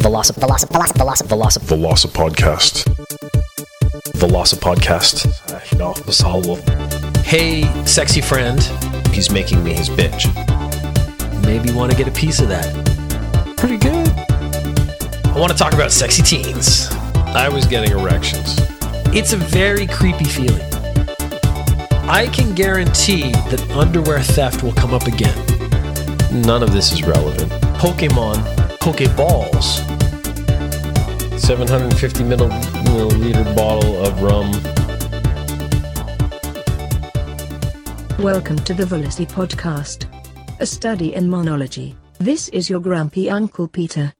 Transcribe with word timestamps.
Velocip, 0.00 0.36
Velocip, 0.36 0.68
Velocip, 0.68 0.96
Velocip, 0.96 1.26
Velocip. 1.28 1.62
Veloci 1.62 2.08
Podcast. 2.08 2.84
Veloci 4.16 4.56
Podcast. 4.58 5.26
Uh, 5.52 5.60
you 5.70 5.78
know, 5.78 5.92
the 5.94 6.22
whole 6.24 6.56
Hey, 7.22 7.62
sexy 7.86 8.20
friend, 8.20 8.60
He's 9.12 9.30
making 9.30 9.62
me 9.62 9.74
his 9.74 9.88
bitch. 9.90 10.26
maybe 11.46 11.68
you 11.70 11.76
want 11.76 11.92
to 11.92 11.96
get 11.96 12.08
a 12.08 12.10
piece 12.10 12.40
of 12.40 12.48
that. 12.48 12.66
Pretty 13.56 13.76
good. 13.76 14.08
I 15.28 15.38
want 15.38 15.52
to 15.52 15.56
talk 15.58 15.72
about 15.74 15.92
sexy 15.92 16.22
teens. 16.22 16.90
I 17.34 17.48
was 17.48 17.66
getting 17.66 17.92
erections. 17.96 18.56
It's 19.14 19.32
a 19.32 19.36
very 19.36 19.86
creepy 19.86 20.24
feeling. 20.24 20.60
I 22.08 22.28
can 22.32 22.54
guarantee 22.54 23.30
that 23.32 23.64
underwear 23.72 24.20
theft 24.20 24.62
will 24.62 24.72
come 24.72 24.92
up 24.92 25.06
again. 25.06 25.36
None 26.42 26.62
of 26.62 26.72
this 26.72 26.92
is 26.92 27.02
relevant. 27.04 27.50
Pokemon, 27.78 28.38
Pokeballs. 28.82 29.78
750 31.38 32.24
milliliter 32.24 33.54
bottle 33.54 34.04
of 34.04 34.20
rum. 34.20 34.50
Welcome 38.18 38.58
to 38.64 38.74
the 38.74 38.84
Velocity 38.84 39.24
Podcast, 39.24 40.06
a 40.58 40.66
study 40.66 41.14
in 41.14 41.30
monology. 41.30 41.94
This 42.18 42.48
is 42.48 42.68
your 42.68 42.80
grumpy 42.80 43.30
Uncle 43.30 43.68
Peter. 43.68 44.14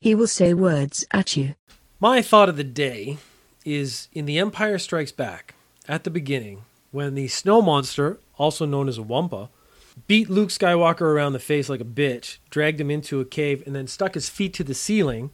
He 0.00 0.14
will 0.14 0.28
say 0.28 0.54
words 0.54 1.04
at 1.10 1.36
you. 1.36 1.56
My 1.98 2.22
thought 2.22 2.48
of 2.48 2.56
the 2.56 2.62
day 2.62 3.18
is 3.64 4.06
in 4.12 4.26
The 4.26 4.38
Empire 4.38 4.78
Strikes 4.78 5.10
Back, 5.10 5.56
at 5.88 6.04
the 6.04 6.10
beginning, 6.10 6.62
when 6.92 7.16
the 7.16 7.26
snow 7.26 7.60
monster, 7.60 8.20
also 8.38 8.66
known 8.66 8.86
as 8.86 8.98
a 8.98 9.02
Wampa, 9.02 9.50
beat 10.06 10.30
Luke 10.30 10.50
Skywalker 10.50 11.02
around 11.02 11.32
the 11.32 11.38
face 11.38 11.68
like 11.68 11.80
a 11.80 11.84
bitch, 11.84 12.38
dragged 12.50 12.80
him 12.80 12.90
into 12.90 13.20
a 13.20 13.24
cave, 13.24 13.62
and 13.66 13.74
then 13.74 13.86
stuck 13.86 14.14
his 14.14 14.28
feet 14.28 14.54
to 14.54 14.64
the 14.64 14.74
ceiling. 14.74 15.30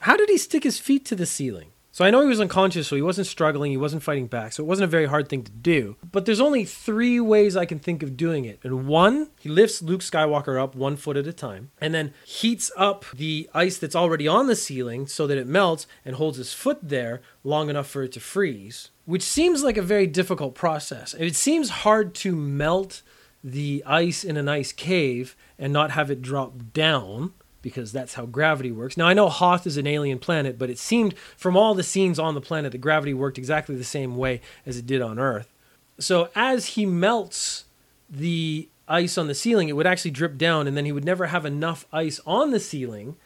How 0.00 0.16
did 0.16 0.28
he 0.28 0.38
stick 0.38 0.64
his 0.64 0.78
feet 0.78 1.04
to 1.06 1.16
the 1.16 1.26
ceiling? 1.26 1.70
So 1.94 2.04
I 2.04 2.10
know 2.10 2.22
he 2.22 2.26
was 2.26 2.40
unconscious, 2.40 2.88
so 2.88 2.96
he 2.96 3.02
wasn't 3.02 3.28
struggling, 3.28 3.70
he 3.70 3.76
wasn't 3.76 4.02
fighting 4.02 4.26
back, 4.26 4.52
so 4.52 4.64
it 4.64 4.66
wasn't 4.66 4.86
a 4.86 4.90
very 4.90 5.06
hard 5.06 5.28
thing 5.28 5.44
to 5.44 5.52
do. 5.52 5.94
But 6.10 6.26
there's 6.26 6.40
only 6.40 6.64
three 6.64 7.20
ways 7.20 7.56
I 7.56 7.66
can 7.66 7.78
think 7.78 8.02
of 8.02 8.16
doing 8.16 8.44
it. 8.44 8.58
And 8.64 8.88
one, 8.88 9.30
he 9.38 9.48
lifts 9.48 9.80
Luke 9.80 10.00
Skywalker 10.00 10.60
up 10.60 10.74
one 10.74 10.96
foot 10.96 11.16
at 11.16 11.28
a 11.28 11.32
time, 11.32 11.70
and 11.80 11.94
then 11.94 12.12
heats 12.24 12.72
up 12.76 13.04
the 13.14 13.48
ice 13.54 13.78
that's 13.78 13.94
already 13.94 14.26
on 14.26 14.48
the 14.48 14.56
ceiling 14.56 15.06
so 15.06 15.28
that 15.28 15.38
it 15.38 15.46
melts 15.46 15.86
and 16.04 16.16
holds 16.16 16.38
his 16.38 16.52
foot 16.52 16.80
there 16.82 17.22
long 17.44 17.70
enough 17.70 17.86
for 17.86 18.02
it 18.02 18.10
to 18.10 18.20
freeze, 18.20 18.90
which 19.04 19.22
seems 19.22 19.62
like 19.62 19.76
a 19.76 19.82
very 19.82 20.08
difficult 20.08 20.56
process. 20.56 21.14
It 21.14 21.36
seems 21.36 21.68
hard 21.70 22.12
to 22.16 22.34
melt 22.34 23.02
the 23.44 23.84
ice 23.86 24.24
in 24.24 24.38
an 24.38 24.48
ice 24.48 24.72
cave 24.72 25.36
and 25.58 25.72
not 25.72 25.90
have 25.90 26.10
it 26.10 26.22
drop 26.22 26.72
down 26.72 27.34
because 27.60 27.92
that's 27.92 28.14
how 28.14 28.24
gravity 28.24 28.72
works. 28.72 28.96
Now 28.96 29.06
I 29.06 29.14
know 29.14 29.28
Hoth 29.28 29.66
is 29.66 29.76
an 29.76 29.86
alien 29.86 30.18
planet, 30.18 30.58
but 30.58 30.70
it 30.70 30.78
seemed 30.78 31.14
from 31.36 31.56
all 31.56 31.74
the 31.74 31.82
scenes 31.82 32.18
on 32.18 32.34
the 32.34 32.40
planet 32.40 32.72
that 32.72 32.78
gravity 32.78 33.12
worked 33.12 33.38
exactly 33.38 33.76
the 33.76 33.84
same 33.84 34.16
way 34.16 34.40
as 34.64 34.78
it 34.78 34.86
did 34.86 35.02
on 35.02 35.18
Earth. 35.18 35.52
So 35.98 36.30
as 36.34 36.68
he 36.68 36.86
melts 36.86 37.64
the 38.08 38.68
ice 38.88 39.16
on 39.18 39.28
the 39.28 39.34
ceiling, 39.34 39.68
it 39.68 39.76
would 39.76 39.86
actually 39.86 40.10
drip 40.10 40.38
down 40.38 40.66
and 40.66 40.76
then 40.76 40.84
he 40.86 40.92
would 40.92 41.04
never 41.04 41.26
have 41.26 41.44
enough 41.44 41.86
ice 41.92 42.20
on 42.26 42.50
the 42.50 42.60
ceiling 42.60 43.16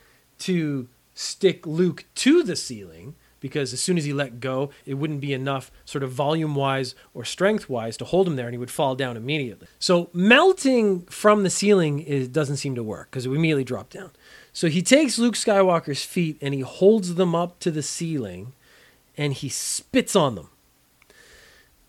to 0.40 0.88
stick 1.14 1.66
Luke 1.66 2.04
to 2.16 2.42
the 2.42 2.56
ceiling 2.56 3.14
because 3.40 3.72
as 3.72 3.80
soon 3.80 3.98
as 3.98 4.04
he 4.04 4.12
let 4.12 4.40
go, 4.40 4.70
it 4.86 4.94
wouldn't 4.94 5.20
be 5.20 5.32
enough, 5.32 5.70
sort 5.84 6.02
of 6.02 6.12
volume 6.12 6.54
wise 6.54 6.94
or 7.14 7.24
strength 7.24 7.68
wise, 7.68 7.96
to 7.98 8.04
hold 8.04 8.26
him 8.26 8.36
there 8.36 8.46
and 8.46 8.54
he 8.54 8.58
would 8.58 8.70
fall 8.70 8.94
down 8.94 9.16
immediately. 9.16 9.66
So 9.78 10.10
melting 10.12 11.02
from 11.02 11.42
the 11.42 11.50
ceiling 11.50 12.00
is, 12.00 12.28
doesn't 12.28 12.56
seem 12.56 12.74
to 12.74 12.82
work 12.82 13.10
because 13.10 13.26
it 13.26 13.28
would 13.28 13.38
immediately 13.38 13.64
drop 13.64 13.90
down. 13.90 14.10
So 14.52 14.68
he 14.68 14.82
takes 14.82 15.18
Luke 15.18 15.34
Skywalker's 15.34 16.04
feet 16.04 16.38
and 16.40 16.54
he 16.54 16.60
holds 16.60 17.14
them 17.14 17.34
up 17.34 17.58
to 17.60 17.70
the 17.70 17.82
ceiling 17.82 18.52
and 19.16 19.32
he 19.32 19.48
spits 19.48 20.16
on 20.16 20.34
them. 20.34 20.50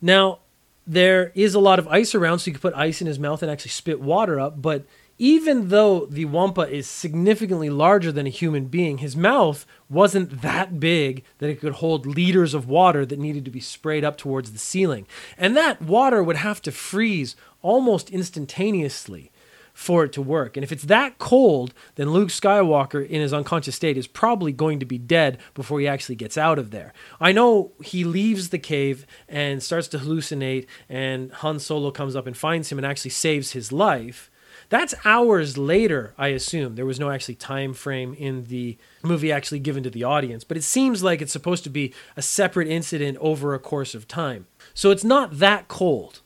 Now, 0.01 0.39
there 0.85 1.31
is 1.35 1.53
a 1.53 1.59
lot 1.59 1.77
of 1.77 1.87
ice 1.87 2.15
around, 2.15 2.39
so 2.39 2.47
you 2.47 2.53
could 2.53 2.61
put 2.61 2.73
ice 2.73 2.99
in 2.99 3.05
his 3.05 3.19
mouth 3.19 3.43
and 3.43 3.51
actually 3.51 3.71
spit 3.71 4.01
water 4.01 4.39
up. 4.39 4.59
But 4.59 4.85
even 5.19 5.67
though 5.67 6.05
the 6.05 6.23
Wampa 6.23 6.61
is 6.61 6.87
significantly 6.87 7.69
larger 7.69 8.09
than 8.09 8.25
a 8.25 8.31
human 8.31 8.65
being, 8.65 8.99
his 8.99 9.17
mouth 9.17 9.65
wasn't 9.89 10.41
that 10.41 10.79
big 10.79 11.25
that 11.39 11.49
it 11.49 11.59
could 11.59 11.73
hold 11.73 12.05
liters 12.05 12.53
of 12.53 12.69
water 12.69 13.05
that 13.05 13.19
needed 13.19 13.43
to 13.43 13.51
be 13.51 13.59
sprayed 13.59 14.05
up 14.05 14.17
towards 14.17 14.53
the 14.53 14.57
ceiling. 14.57 15.05
And 15.37 15.57
that 15.57 15.81
water 15.81 16.23
would 16.23 16.37
have 16.37 16.61
to 16.63 16.71
freeze 16.71 17.35
almost 17.61 18.09
instantaneously 18.09 19.29
for 19.73 20.05
it 20.05 20.13
to 20.13 20.21
work. 20.21 20.55
And 20.55 20.63
if 20.63 20.71
it's 20.71 20.83
that 20.83 21.19
cold, 21.19 21.73
then 21.95 22.11
Luke 22.11 22.29
Skywalker 22.29 23.05
in 23.05 23.21
his 23.21 23.33
unconscious 23.33 23.75
state 23.75 23.97
is 23.97 24.07
probably 24.07 24.53
going 24.53 24.79
to 24.79 24.85
be 24.85 24.97
dead 24.97 25.37
before 25.53 25.81
he 25.81 25.87
actually 25.87 26.15
gets 26.15 26.37
out 26.37 26.59
of 26.59 26.71
there. 26.71 26.93
I 27.19 27.33
know 27.33 27.73
he 27.83 28.05
leaves 28.05 28.49
the 28.49 28.57
cave 28.57 29.05
and 29.27 29.61
starts 29.61 29.89
to 29.89 29.99
hallucinate, 29.99 30.65
and 30.87 31.31
Han 31.33 31.59
Solo 31.59 31.91
comes 31.91 32.15
up 32.15 32.25
and 32.27 32.35
finds 32.35 32.71
him 32.71 32.77
and 32.77 32.85
actually 32.85 33.11
saves 33.11 33.51
his 33.51 33.71
life. 33.71 34.29
That's 34.69 34.93
hours 35.03 35.57
later, 35.57 36.13
I 36.17 36.27
assume. 36.27 36.75
There 36.75 36.85
was 36.85 36.99
no 36.99 37.09
actually 37.09 37.35
time 37.35 37.73
frame 37.73 38.13
in 38.13 38.45
the 38.45 38.77
movie 39.01 39.31
actually 39.31 39.59
given 39.59 39.83
to 39.83 39.89
the 39.89 40.03
audience, 40.03 40.43
but 40.43 40.57
it 40.57 40.63
seems 40.63 41.01
like 41.01 41.21
it's 41.21 41.33
supposed 41.33 41.63
to 41.63 41.69
be 41.69 41.93
a 42.15 42.21
separate 42.21 42.67
incident 42.67 43.17
over 43.19 43.53
a 43.53 43.59
course 43.59 43.95
of 43.95 44.07
time. 44.07 44.45
So 44.75 44.91
it's 44.91 45.03
not 45.03 45.39
that 45.39 45.67
cold. 45.67 46.21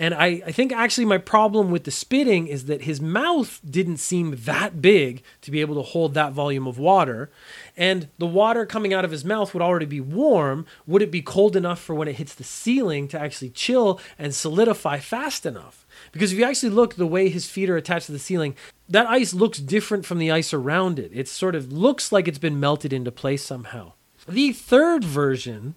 And 0.00 0.14
I, 0.14 0.42
I 0.46 0.52
think 0.52 0.72
actually 0.72 1.06
my 1.06 1.18
problem 1.18 1.72
with 1.72 1.82
the 1.82 1.90
spitting 1.90 2.46
is 2.46 2.66
that 2.66 2.82
his 2.82 3.00
mouth 3.00 3.60
didn't 3.68 3.96
seem 3.96 4.36
that 4.44 4.80
big 4.80 5.24
to 5.42 5.50
be 5.50 5.60
able 5.60 5.74
to 5.74 5.82
hold 5.82 6.14
that 6.14 6.32
volume 6.32 6.68
of 6.68 6.78
water. 6.78 7.30
And 7.76 8.08
the 8.16 8.26
water 8.26 8.64
coming 8.64 8.94
out 8.94 9.04
of 9.04 9.10
his 9.10 9.24
mouth 9.24 9.52
would 9.52 9.62
already 9.62 9.86
be 9.86 10.00
warm. 10.00 10.66
Would 10.86 11.02
it 11.02 11.10
be 11.10 11.20
cold 11.20 11.56
enough 11.56 11.80
for 11.80 11.96
when 11.96 12.06
it 12.06 12.14
hits 12.14 12.32
the 12.32 12.44
ceiling 12.44 13.08
to 13.08 13.20
actually 13.20 13.50
chill 13.50 14.00
and 14.16 14.32
solidify 14.32 15.00
fast 15.00 15.44
enough? 15.44 15.84
Because 16.12 16.32
if 16.32 16.38
you 16.38 16.44
actually 16.44 16.70
look 16.70 16.94
the 16.94 17.06
way 17.06 17.28
his 17.28 17.48
feet 17.48 17.70
are 17.70 17.76
attached 17.76 18.06
to 18.06 18.12
the 18.12 18.18
ceiling, 18.18 18.54
that 18.88 19.06
ice 19.06 19.34
looks 19.34 19.58
different 19.58 20.06
from 20.06 20.18
the 20.18 20.30
ice 20.30 20.52
around 20.52 20.98
it. 20.98 21.10
It 21.14 21.28
sort 21.28 21.54
of 21.54 21.72
looks 21.72 22.12
like 22.12 22.28
it's 22.28 22.38
been 22.38 22.60
melted 22.60 22.92
into 22.92 23.12
place 23.12 23.44
somehow. 23.44 23.92
The 24.28 24.52
third 24.52 25.04
version 25.04 25.74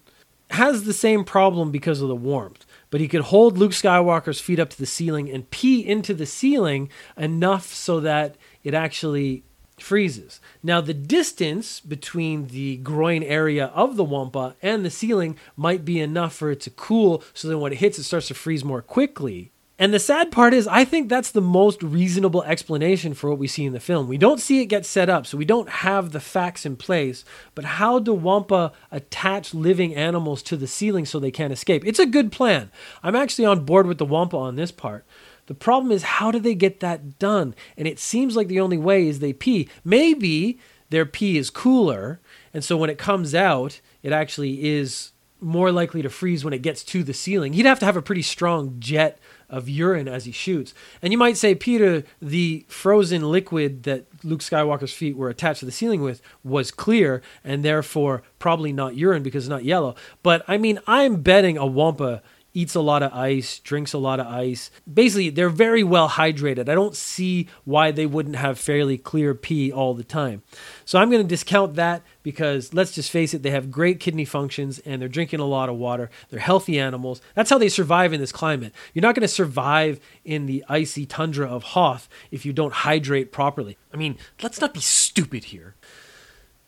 has 0.50 0.84
the 0.84 0.92
same 0.92 1.24
problem 1.24 1.70
because 1.70 2.02
of 2.02 2.08
the 2.08 2.14
warmth 2.14 2.66
but 2.92 3.00
he 3.00 3.08
could 3.08 3.22
hold 3.22 3.56
Luke 3.56 3.72
Skywalker's 3.72 4.42
feet 4.42 4.60
up 4.60 4.68
to 4.68 4.78
the 4.78 4.84
ceiling 4.84 5.30
and 5.30 5.50
pee 5.50 5.80
into 5.80 6.12
the 6.12 6.26
ceiling 6.26 6.90
enough 7.16 7.72
so 7.72 8.00
that 8.00 8.36
it 8.62 8.74
actually 8.74 9.44
freezes. 9.80 10.42
Now, 10.62 10.82
the 10.82 10.92
distance 10.92 11.80
between 11.80 12.48
the 12.48 12.76
groin 12.76 13.22
area 13.22 13.68
of 13.68 13.96
the 13.96 14.04
Wampa 14.04 14.56
and 14.60 14.84
the 14.84 14.90
ceiling 14.90 15.38
might 15.56 15.86
be 15.86 16.00
enough 16.00 16.34
for 16.34 16.50
it 16.50 16.60
to 16.60 16.70
cool 16.70 17.24
so 17.32 17.48
that 17.48 17.58
when 17.58 17.72
it 17.72 17.78
hits, 17.78 17.98
it 17.98 18.02
starts 18.02 18.28
to 18.28 18.34
freeze 18.34 18.62
more 18.62 18.82
quickly. 18.82 19.52
And 19.78 19.92
the 19.92 19.98
sad 19.98 20.30
part 20.30 20.54
is, 20.54 20.68
I 20.68 20.84
think 20.84 21.08
that's 21.08 21.30
the 21.30 21.40
most 21.40 21.82
reasonable 21.82 22.42
explanation 22.44 23.14
for 23.14 23.30
what 23.30 23.38
we 23.38 23.48
see 23.48 23.64
in 23.64 23.72
the 23.72 23.80
film. 23.80 24.06
We 24.06 24.18
don't 24.18 24.40
see 24.40 24.60
it 24.60 24.66
get 24.66 24.86
set 24.86 25.08
up, 25.08 25.26
so 25.26 25.38
we 25.38 25.44
don't 25.44 25.68
have 25.68 26.12
the 26.12 26.20
facts 26.20 26.66
in 26.66 26.76
place. 26.76 27.24
But 27.54 27.64
how 27.64 27.98
do 27.98 28.12
Wampa 28.12 28.72
attach 28.90 29.54
living 29.54 29.94
animals 29.94 30.42
to 30.44 30.56
the 30.56 30.66
ceiling 30.66 31.06
so 31.06 31.18
they 31.18 31.30
can't 31.30 31.52
escape? 31.52 31.84
It's 31.86 31.98
a 31.98 32.06
good 32.06 32.30
plan. 32.30 32.70
I'm 33.02 33.16
actually 33.16 33.46
on 33.46 33.64
board 33.64 33.86
with 33.86 33.98
the 33.98 34.04
Wampa 34.04 34.36
on 34.36 34.56
this 34.56 34.70
part. 34.70 35.04
The 35.46 35.54
problem 35.54 35.90
is, 35.90 36.02
how 36.04 36.30
do 36.30 36.38
they 36.38 36.54
get 36.54 36.80
that 36.80 37.18
done? 37.18 37.54
And 37.76 37.88
it 37.88 37.98
seems 37.98 38.36
like 38.36 38.48
the 38.48 38.60
only 38.60 38.78
way 38.78 39.08
is 39.08 39.18
they 39.18 39.32
pee. 39.32 39.68
Maybe 39.84 40.60
their 40.90 41.06
pee 41.06 41.38
is 41.38 41.50
cooler, 41.50 42.20
and 42.54 42.62
so 42.62 42.76
when 42.76 42.90
it 42.90 42.98
comes 42.98 43.34
out, 43.34 43.80
it 44.02 44.12
actually 44.12 44.64
is 44.64 45.12
more 45.40 45.72
likely 45.72 46.02
to 46.02 46.10
freeze 46.10 46.44
when 46.44 46.54
it 46.54 46.62
gets 46.62 46.84
to 46.84 47.02
the 47.02 47.12
ceiling. 47.12 47.54
He'd 47.54 47.66
have 47.66 47.80
to 47.80 47.86
have 47.86 47.96
a 47.96 48.02
pretty 48.02 48.22
strong 48.22 48.76
jet 48.78 49.18
of 49.52 49.68
urine 49.68 50.08
as 50.08 50.24
he 50.24 50.32
shoots. 50.32 50.74
And 51.02 51.12
you 51.12 51.18
might 51.18 51.36
say, 51.36 51.54
Peter, 51.54 52.02
the 52.20 52.64
frozen 52.66 53.30
liquid 53.30 53.84
that 53.84 54.06
Luke 54.24 54.40
Skywalker's 54.40 54.92
feet 54.92 55.16
were 55.16 55.28
attached 55.28 55.60
to 55.60 55.66
the 55.66 55.70
ceiling 55.70 56.02
with 56.02 56.22
was 56.42 56.70
clear 56.70 57.22
and 57.44 57.64
therefore 57.64 58.22
probably 58.38 58.72
not 58.72 58.96
urine 58.96 59.22
because 59.22 59.44
it's 59.44 59.50
not 59.50 59.64
yellow. 59.64 59.94
But 60.22 60.42
I 60.48 60.58
mean, 60.58 60.80
I'm 60.86 61.22
betting 61.22 61.58
a 61.58 61.66
Wampa 61.66 62.22
eats 62.54 62.74
a 62.74 62.80
lot 62.80 63.02
of 63.02 63.12
ice, 63.12 63.58
drinks 63.60 63.92
a 63.92 63.98
lot 63.98 64.20
of 64.20 64.26
ice. 64.26 64.70
Basically, 64.92 65.30
they're 65.30 65.48
very 65.48 65.82
well 65.82 66.08
hydrated. 66.08 66.68
I 66.68 66.74
don't 66.74 66.96
see 66.96 67.48
why 67.64 67.90
they 67.90 68.06
wouldn't 68.06 68.36
have 68.36 68.58
fairly 68.58 68.98
clear 68.98 69.34
pee 69.34 69.72
all 69.72 69.94
the 69.94 70.04
time. 70.04 70.42
So 70.84 70.98
I'm 70.98 71.10
going 71.10 71.22
to 71.22 71.28
discount 71.28 71.74
that 71.74 72.02
because 72.22 72.74
let's 72.74 72.92
just 72.92 73.10
face 73.10 73.34
it, 73.34 73.42
they 73.42 73.50
have 73.50 73.70
great 73.70 74.00
kidney 74.00 74.24
functions 74.24 74.78
and 74.80 75.00
they're 75.00 75.08
drinking 75.08 75.40
a 75.40 75.46
lot 75.46 75.68
of 75.68 75.76
water. 75.76 76.10
They're 76.30 76.40
healthy 76.40 76.78
animals. 76.78 77.22
That's 77.34 77.50
how 77.50 77.58
they 77.58 77.68
survive 77.68 78.12
in 78.12 78.20
this 78.20 78.32
climate. 78.32 78.72
You're 78.92 79.02
not 79.02 79.14
going 79.14 79.22
to 79.22 79.28
survive 79.28 80.00
in 80.24 80.46
the 80.46 80.64
icy 80.68 81.06
tundra 81.06 81.46
of 81.46 81.62
Hoth 81.62 82.08
if 82.30 82.44
you 82.44 82.52
don't 82.52 82.72
hydrate 82.72 83.32
properly. 83.32 83.78
I 83.92 83.96
mean, 83.96 84.18
let's 84.42 84.60
not 84.60 84.74
be 84.74 84.80
stupid 84.80 85.44
here. 85.44 85.74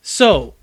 So, 0.00 0.54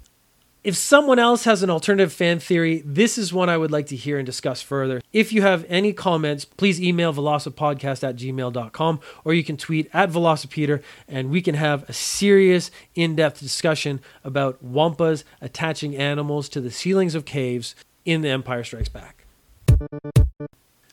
If 0.63 0.75
someone 0.75 1.17
else 1.17 1.45
has 1.45 1.63
an 1.63 1.71
alternative 1.71 2.13
fan 2.13 2.39
theory, 2.39 2.83
this 2.85 3.17
is 3.17 3.33
one 3.33 3.49
I 3.49 3.57
would 3.57 3.71
like 3.71 3.87
to 3.87 3.95
hear 3.95 4.19
and 4.19 4.25
discuss 4.27 4.61
further. 4.61 5.01
If 5.11 5.33
you 5.33 5.41
have 5.41 5.65
any 5.67 5.91
comments, 5.91 6.45
please 6.45 6.79
email 6.79 7.11
velocipodcast 7.11 8.07
at 8.07 8.15
gmail.com 8.15 8.99
or 9.25 9.33
you 9.33 9.43
can 9.43 9.57
tweet 9.57 9.89
at 9.91 10.11
velocipeter 10.11 10.83
and 11.07 11.31
we 11.31 11.41
can 11.41 11.55
have 11.55 11.89
a 11.89 11.93
serious, 11.93 12.69
in 12.93 13.15
depth 13.15 13.39
discussion 13.39 14.01
about 14.23 14.63
wampas 14.63 15.23
attaching 15.41 15.95
animals 15.95 16.47
to 16.49 16.61
the 16.61 16.69
ceilings 16.69 17.15
of 17.15 17.25
caves 17.25 17.73
in 18.05 18.21
The 18.21 18.29
Empire 18.29 18.63
Strikes 18.63 18.89
Back. 18.89 19.25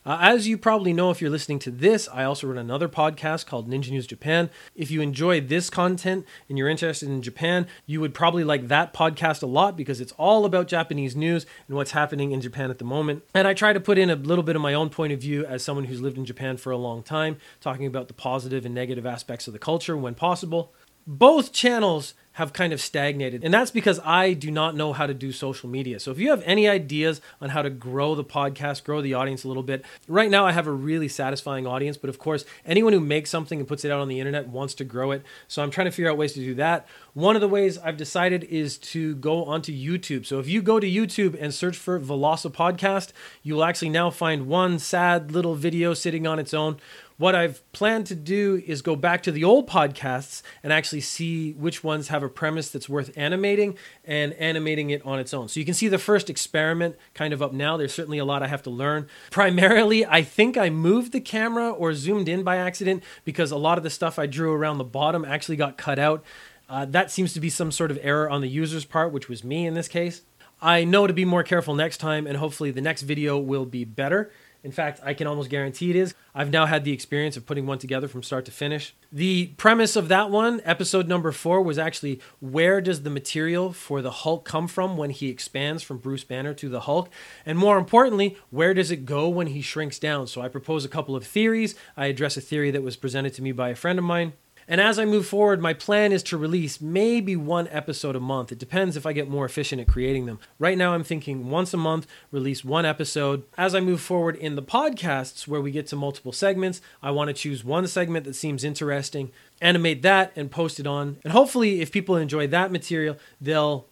Uh, 0.09 0.17
as 0.23 0.49
you 0.49 0.57
probably 0.57 0.95
know, 0.95 1.11
if 1.11 1.21
you're 1.21 1.29
listening 1.29 1.59
to 1.59 1.71
this, 1.71 2.09
I 2.11 2.25
also 2.25 2.47
run 2.47 2.57
another 2.57 2.89
podcast 2.89 3.45
called 3.45 3.69
Ninja 3.69 3.91
News 3.91 4.07
Japan. 4.07 4.49
If 4.75 4.91
you 4.91 5.03
enjoy 5.03 5.43
this 5.43 5.69
content 5.69 6.25
and 6.49 6.57
you're 6.57 6.71
interested 6.71 7.11
in 7.11 7.21
Japan, 7.21 7.67
you 7.85 8.01
would 8.01 8.15
probably 8.15 8.43
like 8.43 8.69
that 8.69 8.95
podcast 8.95 9.43
a 9.43 9.47
lot 9.47 9.77
because 9.77 10.01
it's 10.01 10.13
all 10.13 10.47
about 10.47 10.67
Japanese 10.67 11.15
news 11.15 11.45
and 11.67 11.77
what's 11.77 11.91
happening 11.91 12.33
in 12.33 12.41
Japan 12.41 12.71
at 12.71 12.79
the 12.79 12.87
moment. 12.87 13.23
And 13.35 13.47
I 13.47 13.53
try 13.53 13.75
to 13.75 13.81
put 13.81 13.99
in 13.99 14.09
a 14.09 14.17
little 14.17 14.43
bit 14.43 14.57
of 14.57 14.63
my 14.63 14.73
own 14.73 14.89
point 14.89 15.13
of 15.13 15.21
view 15.21 15.45
as 15.45 15.63
someone 15.63 15.85
who's 15.85 16.01
lived 16.01 16.17
in 16.17 16.25
Japan 16.25 16.57
for 16.57 16.71
a 16.71 16.79
long 16.79 17.03
time, 17.03 17.37
talking 17.61 17.85
about 17.85 18.09
the 18.09 18.15
positive 18.15 18.65
and 18.65 18.75
negative 18.75 19.05
aspects 19.05 19.47
of 19.47 19.53
the 19.53 19.59
culture 19.59 19.95
when 19.95 20.15
possible. 20.15 20.73
Both 21.09 21.55
channels 21.55 22.13
have 22.39 22.53
kind 22.53 22.73
of 22.73 22.81
stagnated. 22.81 23.43
And 23.43 23.53
that's 23.53 23.73
because 23.73 23.99
I 24.05 24.35
do 24.35 24.51
not 24.51 24.77
know 24.77 24.93
how 24.93 25.07
to 25.07 25.15
do 25.15 25.33
social 25.33 25.69
media. 25.69 25.99
So 25.99 26.13
if 26.13 26.21
you 26.21 26.31
have 26.31 26.41
any 26.45 26.69
ideas 26.69 27.21
on 27.41 27.49
how 27.49 27.63
to 27.63 27.71
grow 27.71 28.15
the 28.15 28.23
podcast, 28.23 28.85
grow 28.85 29.01
the 29.01 29.15
audience 29.15 29.43
a 29.43 29.49
little 29.49 29.65
bit, 29.65 29.85
right 30.07 30.31
now 30.31 30.47
I 30.47 30.53
have 30.53 30.69
a 30.69 30.73
really 30.73 31.09
satisfying 31.09 31.67
audience. 31.67 31.97
But 31.97 32.11
of 32.11 32.19
course, 32.21 32.45
anyone 32.65 32.93
who 32.93 33.01
makes 33.01 33.31
something 33.31 33.59
and 33.59 33.67
puts 33.67 33.85
it 33.85 33.91
out 33.91 34.01
on 34.01 34.07
the 34.07 34.21
internet 34.21 34.49
wants 34.49 34.75
to 34.75 34.85
grow 34.85 35.11
it. 35.11 35.25
So 35.49 35.63
I'm 35.63 35.71
trying 35.73 35.87
to 35.87 35.91
figure 35.91 36.11
out 36.11 36.17
ways 36.17 36.35
to 36.35 36.41
do 36.41 36.55
that. 36.57 36.87
One 37.13 37.35
of 37.35 37.41
the 37.41 37.49
ways 37.49 37.77
I've 37.79 37.97
decided 37.97 38.45
is 38.45 38.79
to 38.79 39.17
go 39.17 39.47
onto 39.47 39.73
YouTube. 39.73 40.25
So 40.25 40.39
if 40.39 40.47
you 40.47 40.63
go 40.63 40.79
to 40.79 40.87
YouTube 40.87 41.37
and 41.41 41.53
search 41.53 41.77
for 41.77 41.99
Veloci 41.99 42.53
Podcast, 42.53 43.11
you 43.43 43.55
will 43.55 43.65
actually 43.65 43.89
now 43.89 44.11
find 44.11 44.47
one 44.47 44.79
sad 44.79 45.33
little 45.33 45.57
video 45.57 45.93
sitting 45.93 46.27
on 46.27 46.39
its 46.39 46.55
own 46.55 46.77
what 47.19 47.35
I've 47.35 47.71
planned 47.73 48.07
to 48.07 48.15
do 48.15 48.63
is 48.65 48.81
go 48.81 48.97
back 48.97 49.23
to 49.25 49.33
the 49.33 49.45
old 49.45 49.69
podcasts 49.69 50.43
and 50.63 50.73
actually 50.73 51.01
see 51.01 51.53
which 51.53 51.83
ones 51.83 52.09
have 52.09 52.23
a 52.23 52.29
premise 52.29 52.71
that's 52.71 52.89
worth 52.89 53.11
animating 53.17 53.77
and 54.05 54.33
animating 54.35 54.91
it 54.91 55.05
on 55.05 55.19
its 55.19 55.35
own. 55.35 55.49
So 55.49 55.59
you 55.59 55.67
can 55.67 55.75
see 55.75 55.89
the 55.89 55.99
first 55.99 56.31
experiment 56.31 56.97
kind 57.15 57.35
of 57.35 57.43
up 57.43 57.53
now. 57.53 57.77
There's 57.77 57.93
certainly 57.93 58.19
a 58.19 58.25
lot 58.25 58.45
I 58.45 58.47
have 58.47 58.63
to 58.63 58.71
learn. 58.71 59.09
Primarily, 59.31 60.07
I 60.07 60.23
think 60.23 60.57
I 60.57 60.71
moved 60.71 61.13
the 61.13 61.21
camera 61.21 61.71
or 61.71 61.93
zoomed 61.93 62.29
in 62.29 62.45
by 62.45 62.57
accident 62.57 63.03
because 63.25 63.51
a 63.51 63.57
lot 63.57 63.79
of 63.79 63.85
the 63.85 63.91
stuff 63.91 64.19
I 64.19 64.27
drew 64.27 64.53
around 64.53 64.79
the 64.79 64.85
bottom 64.85 65.25
actually 65.25 65.57
got 65.57 65.77
cut 65.77 65.99
out. 65.99 66.25
Uh, 66.69 66.85
that 66.85 67.11
seems 67.11 67.33
to 67.33 67.41
be 67.41 67.51
some 67.51 67.73
sort 67.73 67.91
of 67.91 67.99
error 68.01 68.31
on 68.31 68.43
the 68.43 68.49
user's 68.49 68.85
part, 68.85 69.13
which 69.13 69.29
was 69.29 69.43
me 69.43 69.67
in 69.67 69.75
this 69.75 69.89
case. 69.89 70.23
I 70.61 70.85
know 70.85 71.07
to 71.07 71.13
be 71.13 71.25
more 71.25 71.43
careful 71.43 71.75
next 71.75 71.99
time, 71.99 72.27
and 72.27 72.37
hopefully 72.37 72.71
the 72.71 72.81
next 72.81 73.03
video 73.03 73.39
will 73.39 73.65
be 73.65 73.85
better. 73.85 74.31
In 74.69 74.73
fact, 74.73 75.01
I 75.03 75.15
can 75.15 75.27
almost 75.27 75.49
guarantee 75.49 75.89
it 75.89 75.97
is. 75.97 76.13
I've 76.35 76.51
now 76.51 76.67
had 76.67 76.85
the 76.85 76.93
experience 76.93 77.39
of 77.39 77.47
putting 77.47 77.65
one 77.65 77.79
together 77.79 78.07
from 78.07 78.23
start 78.23 78.45
to 78.45 78.51
finish. 78.51 78.95
The 79.11 79.47
premise 79.57 79.97
of 79.97 80.09
that 80.09 80.29
one, 80.29 80.61
episode 80.63 81.09
number 81.09 81.33
four, 81.33 81.63
was 81.63 81.79
actually 81.79 82.21
where 82.39 82.83
does 82.83 83.03
the 83.03 83.09
material 83.09 83.73
for 83.73 84.03
the 84.03 84.11
Hulk 84.11 84.45
come 84.45 84.69
from 84.69 84.99
when 84.99 85.09
he 85.09 85.31
expands 85.31 85.83
from 85.83 85.97
Bruce 85.97 86.23
Banner 86.23 86.53
to 86.53 86.69
the 86.69 86.81
Hulk? 86.81 87.09
And 87.47 87.57
more 87.57 87.79
importantly, 87.79 88.37
where 88.51 88.75
does 88.75 88.91
it 88.91 89.07
go 89.07 89.27
when 89.27 89.47
he 89.47 89.63
shrinks 89.63 89.99
down? 89.99 90.27
So 90.27 90.43
I 90.43 90.49
propose 90.49 90.85
a 90.85 90.89
couple 90.89 91.17
of 91.17 91.27
theories. 91.27 91.75
I 91.97 92.09
address 92.09 92.37
a 92.37 92.43
theory 92.43 92.71
that 92.71 92.83
was 92.83 92.99
presented 92.99 93.33
to 93.33 93.43
me 93.43 93.53
by 93.53 93.71
a 93.71 93.75
friend 93.75 93.99
of 93.99 94.05
mine. 94.05 94.35
And 94.71 94.83
as 94.83 94.99
I 94.99 95.07
move 95.07 95.27
forward, 95.27 95.63
my 95.63 95.73
plan 95.73 96.13
is 96.13 96.23
to 96.25 96.37
release 96.37 96.79
maybe 96.79 97.35
one 97.35 97.69
episode 97.69 98.15
a 98.15 98.21
month. 98.21 98.53
It 98.53 98.59
depends 98.59 98.99
if 98.99 99.07
I 99.07 99.15
get 99.15 99.27
more 99.27 99.47
efficient 99.47 99.81
at 99.81 99.89
creating 99.89 100.27
them. 100.27 100.39
Right 100.59 100.77
now, 100.77 100.93
I'm 100.93 101.05
thinking 101.05 101.49
once 101.49 101.73
a 101.73 101.79
month, 101.79 102.07
release 102.31 102.63
one 102.63 102.85
episode. 102.85 103.45
As 103.57 103.75
I 103.75 103.81
move 103.81 104.03
forward 104.03 104.37
in 104.37 104.57
the 104.57 104.63
podcasts, 104.63 105.49
where 105.49 105.63
we 105.63 105.71
get 105.71 105.87
to 105.87 105.97
multiple 105.97 106.33
segments, 106.33 106.83
I 107.03 107.13
want 107.13 107.29
to 107.29 107.35
choose 107.35 107.65
one 107.65 107.87
segment 107.87 108.27
that 108.27 108.35
seems 108.35 108.63
interesting, 108.63 109.33
animate 109.63 110.03
that, 110.03 110.33
and 110.37 110.51
post 110.51 110.79
it 110.79 110.87
on. 110.87 111.17
And 111.25 111.33
hopefully, 111.33 111.81
if 111.81 111.91
people 111.91 112.17
enjoy 112.17 112.47
that 112.49 112.71
material, 112.71 113.17
they'll 113.41 113.87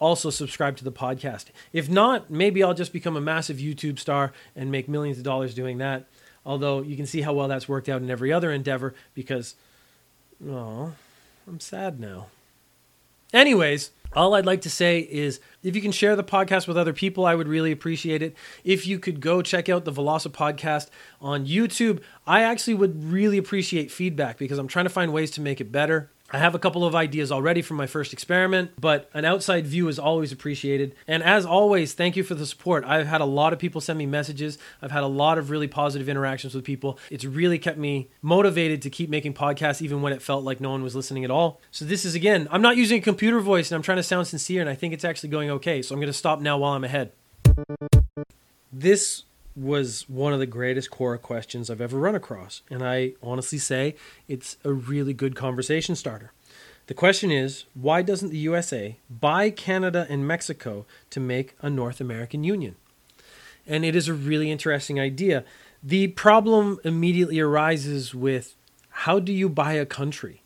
also 0.00 0.30
subscribe 0.30 0.76
to 0.78 0.84
the 0.84 0.92
podcast. 0.92 1.46
If 1.72 1.88
not, 1.88 2.30
maybe 2.30 2.64
I'll 2.64 2.74
just 2.74 2.92
become 2.92 3.16
a 3.16 3.20
massive 3.20 3.58
YouTube 3.58 4.00
star 4.00 4.32
and 4.56 4.72
make 4.72 4.88
millions 4.88 5.18
of 5.18 5.24
dollars 5.24 5.54
doing 5.54 5.78
that. 5.78 6.06
Although 6.44 6.82
you 6.82 6.96
can 6.96 7.06
see 7.06 7.22
how 7.22 7.32
well 7.32 7.48
that's 7.48 7.68
worked 7.68 7.88
out 7.88 8.02
in 8.02 8.10
every 8.10 8.32
other 8.32 8.50
endeavor 8.50 8.94
because 9.14 9.54
Oh, 10.44 10.92
I'm 11.46 11.60
sad 11.60 12.00
now. 12.00 12.26
Anyways, 13.32 13.90
all 14.14 14.34
I'd 14.34 14.46
like 14.46 14.62
to 14.62 14.70
say 14.70 15.00
is 15.00 15.40
if 15.62 15.74
you 15.74 15.82
can 15.82 15.92
share 15.92 16.16
the 16.16 16.24
podcast 16.24 16.66
with 16.68 16.76
other 16.76 16.92
people, 16.92 17.26
I 17.26 17.34
would 17.34 17.48
really 17.48 17.72
appreciate 17.72 18.22
it. 18.22 18.34
If 18.64 18.86
you 18.86 18.98
could 18.98 19.20
go 19.20 19.42
check 19.42 19.68
out 19.68 19.84
the 19.84 19.92
Veloci 19.92 20.28
podcast 20.28 20.88
on 21.20 21.46
YouTube, 21.46 22.00
I 22.26 22.42
actually 22.42 22.74
would 22.74 23.04
really 23.04 23.38
appreciate 23.38 23.90
feedback 23.90 24.38
because 24.38 24.58
I'm 24.58 24.68
trying 24.68 24.86
to 24.86 24.90
find 24.90 25.12
ways 25.12 25.30
to 25.32 25.40
make 25.40 25.60
it 25.60 25.72
better. 25.72 26.10
I 26.32 26.38
have 26.38 26.56
a 26.56 26.58
couple 26.58 26.84
of 26.84 26.94
ideas 26.94 27.30
already 27.30 27.62
from 27.62 27.76
my 27.76 27.86
first 27.86 28.12
experiment, 28.12 28.72
but 28.80 29.08
an 29.14 29.24
outside 29.24 29.64
view 29.64 29.86
is 29.86 29.96
always 29.98 30.32
appreciated. 30.32 30.94
And 31.06 31.22
as 31.22 31.46
always, 31.46 31.94
thank 31.94 32.16
you 32.16 32.24
for 32.24 32.34
the 32.34 32.46
support. 32.46 32.84
I've 32.84 33.06
had 33.06 33.20
a 33.20 33.26
lot 33.26 33.52
of 33.52 33.60
people 33.60 33.80
send 33.80 33.96
me 33.96 34.06
messages. 34.06 34.58
I've 34.82 34.90
had 34.90 35.04
a 35.04 35.08
lot 35.08 35.38
of 35.38 35.50
really 35.50 35.68
positive 35.68 36.08
interactions 36.08 36.52
with 36.52 36.64
people. 36.64 36.98
It's 37.10 37.24
really 37.24 37.60
kept 37.60 37.78
me 37.78 38.08
motivated 38.22 38.82
to 38.82 38.90
keep 38.90 39.08
making 39.08 39.34
podcasts 39.34 39.80
even 39.80 40.02
when 40.02 40.12
it 40.12 40.20
felt 40.20 40.42
like 40.42 40.60
no 40.60 40.70
one 40.70 40.82
was 40.82 40.96
listening 40.96 41.24
at 41.24 41.30
all. 41.30 41.60
So 41.70 41.84
this 41.84 42.04
is 42.04 42.16
again, 42.16 42.48
I'm 42.50 42.62
not 42.62 42.76
using 42.76 42.98
a 42.98 43.02
computer 43.02 43.38
voice 43.38 43.70
and 43.70 43.76
I'm 43.76 43.82
trying 43.82 43.98
to 43.98 44.02
sound 44.02 44.26
sincere 44.26 44.60
and 44.60 44.68
I 44.68 44.74
think 44.74 44.94
it's 44.94 45.04
actually 45.04 45.28
going 45.28 45.50
okay. 45.50 45.80
So 45.80 45.94
I'm 45.94 46.00
going 46.00 46.08
to 46.08 46.12
stop 46.12 46.40
now 46.40 46.58
while 46.58 46.72
I'm 46.72 46.84
ahead. 46.84 47.12
This 48.72 49.22
was 49.56 50.08
one 50.08 50.32
of 50.32 50.38
the 50.38 50.46
greatest 50.46 50.90
Quora 50.90 51.20
questions 51.20 51.70
I've 51.70 51.80
ever 51.80 51.98
run 51.98 52.14
across. 52.14 52.62
And 52.70 52.84
I 52.84 53.14
honestly 53.22 53.58
say 53.58 53.96
it's 54.28 54.58
a 54.64 54.72
really 54.72 55.14
good 55.14 55.34
conversation 55.34 55.96
starter. 55.96 56.32
The 56.86 56.94
question 56.94 57.30
is 57.32 57.64
why 57.74 58.02
doesn't 58.02 58.28
the 58.30 58.38
USA 58.38 58.98
buy 59.08 59.50
Canada 59.50 60.06
and 60.08 60.28
Mexico 60.28 60.86
to 61.10 61.20
make 61.20 61.56
a 61.60 61.70
North 61.70 62.00
American 62.00 62.44
Union? 62.44 62.76
And 63.66 63.84
it 63.84 63.96
is 63.96 64.06
a 64.06 64.14
really 64.14 64.50
interesting 64.50 65.00
idea. 65.00 65.44
The 65.82 66.08
problem 66.08 66.78
immediately 66.84 67.40
arises 67.40 68.14
with 68.14 68.54
how 68.90 69.18
do 69.18 69.32
you 69.32 69.48
buy 69.48 69.72
a 69.72 69.86
country? 69.86 70.42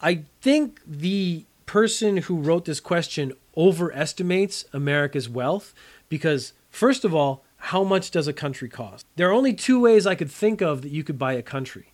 I 0.00 0.24
think 0.40 0.80
the 0.86 1.46
person 1.64 2.18
who 2.18 2.38
wrote 2.38 2.64
this 2.64 2.80
question 2.80 3.32
overestimates 3.56 4.66
America's 4.72 5.28
wealth 5.28 5.74
because, 6.08 6.52
first 6.70 7.04
of 7.04 7.14
all, 7.14 7.44
how 7.56 7.82
much 7.82 8.10
does 8.10 8.28
a 8.28 8.32
country 8.32 8.68
cost? 8.68 9.06
There 9.16 9.28
are 9.28 9.32
only 9.32 9.52
two 9.52 9.80
ways 9.80 10.06
I 10.06 10.14
could 10.14 10.30
think 10.30 10.60
of 10.60 10.82
that 10.82 10.90
you 10.90 11.02
could 11.02 11.18
buy 11.18 11.32
a 11.32 11.42
country. 11.42 11.92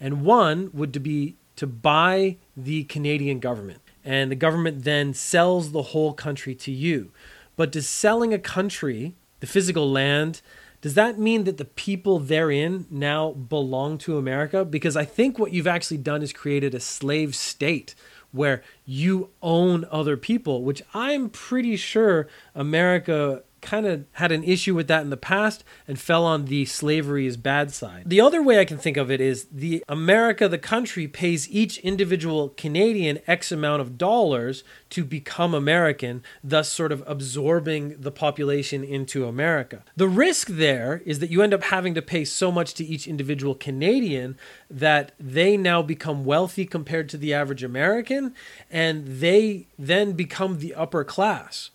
And 0.00 0.22
one 0.22 0.70
would 0.72 1.02
be 1.02 1.36
to 1.56 1.66
buy 1.66 2.36
the 2.56 2.84
Canadian 2.84 3.40
government. 3.40 3.80
And 4.04 4.30
the 4.30 4.36
government 4.36 4.84
then 4.84 5.14
sells 5.14 5.72
the 5.72 5.82
whole 5.82 6.12
country 6.12 6.54
to 6.56 6.70
you. 6.70 7.12
But 7.56 7.72
does 7.72 7.88
selling 7.88 8.34
a 8.34 8.38
country, 8.38 9.14
the 9.40 9.46
physical 9.46 9.90
land, 9.90 10.42
does 10.82 10.94
that 10.94 11.18
mean 11.18 11.44
that 11.44 11.56
the 11.56 11.64
people 11.64 12.18
therein 12.18 12.86
now 12.90 13.32
belong 13.32 13.98
to 13.98 14.18
America? 14.18 14.64
Because 14.64 14.96
I 14.96 15.04
think 15.04 15.38
what 15.38 15.52
you've 15.52 15.66
actually 15.66 15.96
done 15.96 16.22
is 16.22 16.32
created 16.32 16.74
a 16.74 16.80
slave 16.80 17.34
state 17.34 17.94
where 18.30 18.62
you 18.84 19.30
own 19.42 19.86
other 19.90 20.16
people, 20.16 20.62
which 20.62 20.82
I'm 20.92 21.30
pretty 21.30 21.76
sure 21.76 22.28
America 22.54 23.42
kind 23.66 23.84
of 23.84 24.04
had 24.12 24.32
an 24.32 24.44
issue 24.44 24.74
with 24.74 24.86
that 24.88 25.02
in 25.02 25.10
the 25.10 25.16
past 25.16 25.64
and 25.88 25.98
fell 25.98 26.24
on 26.24 26.46
the 26.46 26.64
slavery 26.64 27.26
is 27.26 27.36
bad 27.36 27.72
side. 27.72 28.04
The 28.06 28.20
other 28.20 28.40
way 28.40 28.60
I 28.60 28.64
can 28.64 28.78
think 28.78 28.96
of 28.96 29.10
it 29.10 29.20
is 29.20 29.46
the 29.50 29.84
America, 29.88 30.48
the 30.48 30.56
country, 30.56 31.08
pays 31.08 31.50
each 31.50 31.78
individual 31.78 32.50
Canadian 32.50 33.18
X 33.26 33.50
amount 33.50 33.82
of 33.82 33.98
dollars 33.98 34.62
to 34.90 35.04
become 35.04 35.52
American, 35.52 36.22
thus 36.44 36.72
sort 36.72 36.92
of 36.92 37.02
absorbing 37.06 38.00
the 38.00 38.12
population 38.12 38.84
into 38.84 39.26
America. 39.26 39.82
The 39.96 40.08
risk 40.08 40.46
there 40.46 41.02
is 41.04 41.18
that 41.18 41.30
you 41.30 41.42
end 41.42 41.52
up 41.52 41.64
having 41.64 41.94
to 41.94 42.02
pay 42.02 42.24
so 42.24 42.52
much 42.52 42.72
to 42.74 42.84
each 42.84 43.08
individual 43.08 43.56
Canadian 43.56 44.38
that 44.70 45.10
they 45.18 45.56
now 45.56 45.82
become 45.82 46.24
wealthy 46.24 46.64
compared 46.64 47.08
to 47.08 47.16
the 47.16 47.34
average 47.34 47.64
American 47.64 48.32
and 48.70 49.20
they 49.20 49.66
then 49.76 50.12
become 50.12 50.60
the 50.60 50.74
upper 50.74 51.02
class. 51.02 51.70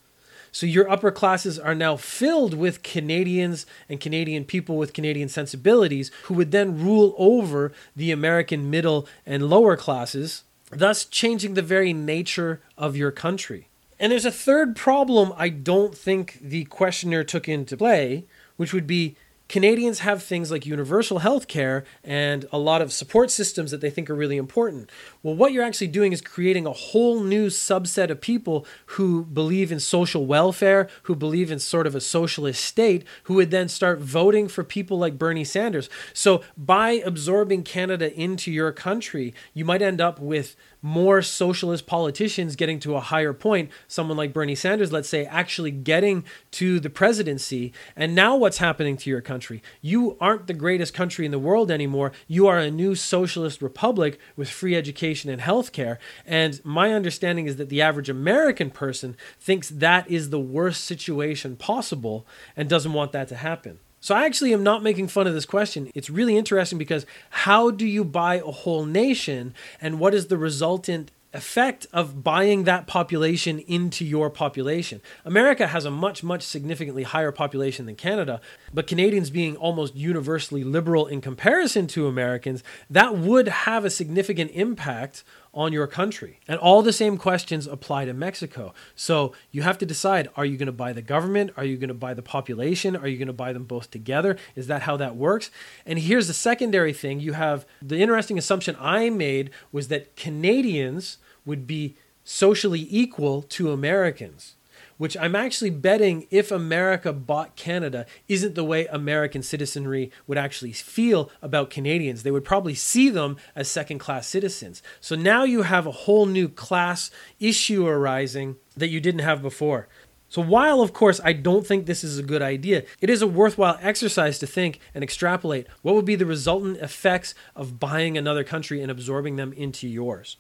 So 0.52 0.66
your 0.66 0.90
upper 0.90 1.12
classes 1.12 1.58
are 1.58 1.76
now 1.76 1.96
filled 1.96 2.54
with 2.54 2.84
Canadians 2.84 3.66
and 3.88 4.02
Canadian 4.02 4.44
people 4.44 4.78
with 4.78 4.94
Canadian 4.94 5.30
sensibilities 5.30 6.12
who 6.24 6.34
would 6.34 6.52
then 6.52 6.84
rule 6.84 7.16
over 7.18 7.72
the 7.96 8.12
American 8.12 8.70
middle 8.70 9.08
and 9.26 9.50
lower 9.50 9.78
classes, 9.78 10.44
thus 10.70 11.06
changing 11.06 11.54
the 11.54 11.62
very 11.62 11.94
nature 11.94 12.62
of 12.78 12.98
your 12.98 13.12
country. 13.12 13.70
And 13.98 14.12
there's 14.12 14.26
a 14.26 14.32
third 14.32 14.76
problem 14.76 15.32
I 15.38 15.50
don't 15.50 15.96
think 15.96 16.40
the 16.42 16.66
questioner 16.66 17.24
took 17.24 17.48
into 17.48 17.78
play, 17.78 18.26
which 18.58 18.74
would 18.74 18.88
be 18.88 19.16
Canadians 19.52 20.00
have 20.00 20.24
things 20.24 20.50
like 20.50 20.66
universal 20.66 21.20
health 21.20 21.50
care 21.50 21.84
and 22.06 22.46
a 22.54 22.58
lot 22.58 22.82
of 22.82 22.94
support 22.94 23.30
systems 23.30 23.70
that 23.72 23.82
they 23.82 23.90
think 23.90 24.10
are 24.10 24.16
really 24.16 24.38
important. 24.38 24.90
Well, 25.22 25.36
what 25.36 25.52
you're 25.52 25.66
actually 25.66 25.90
doing 25.90 26.14
is 26.14 26.22
creating 26.22 26.66
a 26.66 26.72
whole 26.72 27.20
new 27.20 27.48
subset 27.48 28.10
of 28.10 28.22
people 28.22 28.66
who 28.96 29.26
believe 29.26 29.70
in 29.70 29.82
social 29.82 30.26
welfare, 30.26 30.88
who 31.04 31.18
believe 31.18 31.52
in 31.52 31.60
sort 31.60 31.86
of 31.86 31.96
a 31.96 32.00
socialist 32.00 32.64
state, 32.64 33.04
who 33.24 33.34
would 33.34 33.52
then 33.52 33.68
start 33.68 34.00
voting 34.00 34.48
for 34.48 34.64
people 34.64 34.98
like 34.98 35.18
Bernie 35.18 35.44
Sanders. 35.44 35.90
So 36.14 36.44
by 36.56 36.92
absorbing 36.92 37.64
Canada 37.64 38.18
into 38.18 38.54
your 38.54 38.72
country, 38.72 39.34
you 39.54 39.66
might 39.66 39.82
end 39.82 40.00
up 40.00 40.18
with 40.18 40.56
more 40.82 41.22
socialist 41.22 41.86
politicians 41.86 42.56
getting 42.56 42.80
to 42.80 42.96
a 42.96 43.00
higher 43.00 43.34
point, 43.34 43.70
someone 43.88 44.18
like 44.18 44.34
Bernie 44.34 44.56
Sanders, 44.56 44.92
let's 44.92 45.10
say, 45.10 45.26
actually 45.26 45.72
getting 45.72 46.24
to 46.52 46.80
the 46.80 46.90
presidency. 46.90 47.74
And 47.96 48.16
now 48.16 48.36
what's 48.36 48.58
happening 48.58 48.98
to 48.98 49.10
your 49.10 49.22
country? 49.22 49.62
You 49.82 50.18
aren't 50.20 50.48
the 50.48 50.54
greatest 50.54 50.94
country 50.94 51.26
in 51.26 51.32
the 51.32 51.40
world 51.40 51.70
anymore. 51.70 52.12
You 52.28 52.48
are 52.48 52.58
a 52.58 52.72
new 52.72 52.96
socialist 52.96 53.62
republic 53.62 54.20
with 54.36 54.50
free 54.50 54.76
education 54.76 55.30
and 55.30 55.42
healthcare. 55.42 55.98
And 56.26 56.64
my 56.66 56.94
understanding 56.94 57.46
is 57.46 57.58
that 57.58 57.70
the 57.70 57.82
average 57.82 58.10
American 58.10 58.72
person 58.72 59.16
thinks 59.40 59.70
that 59.70 60.10
is 60.10 60.30
the 60.30 60.40
worst 60.40 60.84
situation 60.84 61.56
possible 61.56 62.26
and 62.56 62.70
doesn't 62.70 62.94
want 62.94 63.12
that 63.12 63.28
to 63.30 63.36
happen. 63.36 63.80
So 64.02 64.16
I 64.16 64.26
actually 64.26 64.52
am 64.52 64.64
not 64.64 64.82
making 64.82 65.10
fun 65.10 65.28
of 65.28 65.34
this 65.34 65.46
question. 65.46 65.92
It's 65.94 66.10
really 66.10 66.36
interesting 66.36 66.80
because 66.80 67.06
how 67.30 67.70
do 67.70 67.86
you 67.86 68.04
buy 68.04 68.36
a 68.36 68.52
whole 68.52 68.84
nation 68.84 69.54
and 69.80 70.00
what 70.00 70.16
is 70.16 70.28
the 70.28 70.40
resultant 70.40 71.12
effect 71.34 71.88
of 71.94 72.24
buying 72.24 72.66
that 72.66 72.88
population 72.88 73.60
into 73.60 74.04
your 74.04 74.30
population. 74.30 75.02
America 75.24 75.68
has 75.68 75.86
a 75.86 75.92
much, 75.92 76.24
much 76.24 76.42
significantly 76.42 77.04
higher 77.04 77.32
population 77.32 77.86
than 77.86 77.96
Canada, 77.96 78.42
but 78.74 78.88
Canadians 78.88 79.30
being 79.30 79.56
almost 79.56 79.96
universally 79.96 80.64
liberal 80.64 81.08
in 81.08 81.22
comparison 81.22 81.88
to 81.88 82.08
Americans, 82.08 82.64
that 82.90 83.18
would 83.18 83.48
have 83.48 83.86
a 83.86 83.90
significant 83.90 84.52
impact 84.52 85.24
on 85.54 85.74
your 85.74 85.88
country. 85.88 86.40
And 86.48 86.58
all 86.60 86.82
the 86.82 86.94
same 86.94 87.18
questions 87.18 87.68
apply 87.68 88.06
to 88.06 88.14
Mexico. 88.14 88.74
So 88.96 89.34
you 89.52 89.64
have 89.64 89.78
to 89.80 89.86
decide 89.86 90.30
are 90.36 90.46
you 90.46 90.58
going 90.58 90.68
to 90.68 90.72
buy 90.72 90.94
the 90.94 91.02
government? 91.02 91.52
Are 91.58 91.66
you 91.66 91.78
going 91.78 91.90
to 91.90 91.94
buy 91.94 92.14
the 92.14 92.22
population? 92.22 92.96
Are 92.96 93.08
you 93.08 93.18
going 93.18 93.28
to 93.28 93.34
buy 93.34 93.52
them 93.52 93.66
both 93.66 93.92
together? 93.92 94.38
Is 94.56 94.68
that 94.68 94.84
how 94.84 94.96
that 94.98 95.16
works? 95.16 95.52
And 95.86 96.00
here's 96.00 96.28
the 96.28 96.34
secondary 96.34 96.94
thing 96.94 97.20
you 97.20 97.34
have 97.34 97.66
the 97.82 98.00
interesting 98.00 98.38
assumption 98.38 98.78
I 98.80 99.10
made 99.10 99.52
was 99.72 99.90
that 99.90 100.16
Canadians 100.16 101.18
would 101.46 101.68
be 101.68 101.96
socially 102.24 102.88
equal 102.90 103.42
to 103.42 103.72
Americans 103.72 104.56
which 105.02 105.18
I'm 105.18 105.36
actually 105.36 105.72
betting 105.72 106.28
if 106.30 106.52
America 106.52 107.12
bought 107.12 107.56
Canada 107.56 108.06
isn't 108.28 108.54
the 108.54 108.64
way 108.64 108.86
American 108.86 109.42
citizenry 109.42 110.12
would 110.28 110.38
actually 110.38 110.74
feel 110.74 111.32
about 111.42 111.72
Canadians. 111.72 112.22
They 112.22 112.30
would 112.30 112.46
probably 112.46 112.76
see 112.76 113.10
them 113.10 113.38
as 113.56 113.68
second 113.68 113.98
class 113.98 114.28
citizens. 114.28 114.84
So 115.00 115.16
now 115.16 115.44
you 115.44 115.64
have 115.64 115.88
a 115.88 115.92
whole 115.92 116.28
new 116.28 116.48
class 116.48 117.10
issue 117.40 117.88
arising 117.88 118.58
that 118.78 118.90
you 118.90 119.00
didn't 119.00 119.22
have 119.22 119.42
before. 119.42 119.88
So, 120.30 120.40
while 120.40 120.82
of 120.82 120.94
course 120.94 121.20
I 121.24 121.34
don't 121.34 121.66
think 121.66 121.88
this 121.88 122.04
is 122.04 122.20
a 122.20 122.24
good 122.24 122.44
idea, 122.44 122.84
it 123.00 123.10
is 123.10 123.24
a 123.24 123.28
worthwhile 123.28 123.80
exercise 123.82 124.38
to 124.38 124.46
think 124.46 124.80
and 124.94 125.04
extrapolate 125.04 125.66
what 125.82 125.96
would 125.96 126.06
be 126.06 126.16
the 126.16 126.28
resultant 126.28 126.78
effects 126.78 127.34
of 127.56 127.80
buying 127.80 128.20
another 128.20 128.44
country 128.44 128.84
and 128.84 128.92
absorbing 128.92 129.36
them 129.36 129.52
into 129.54 129.88
yours. 129.88 130.38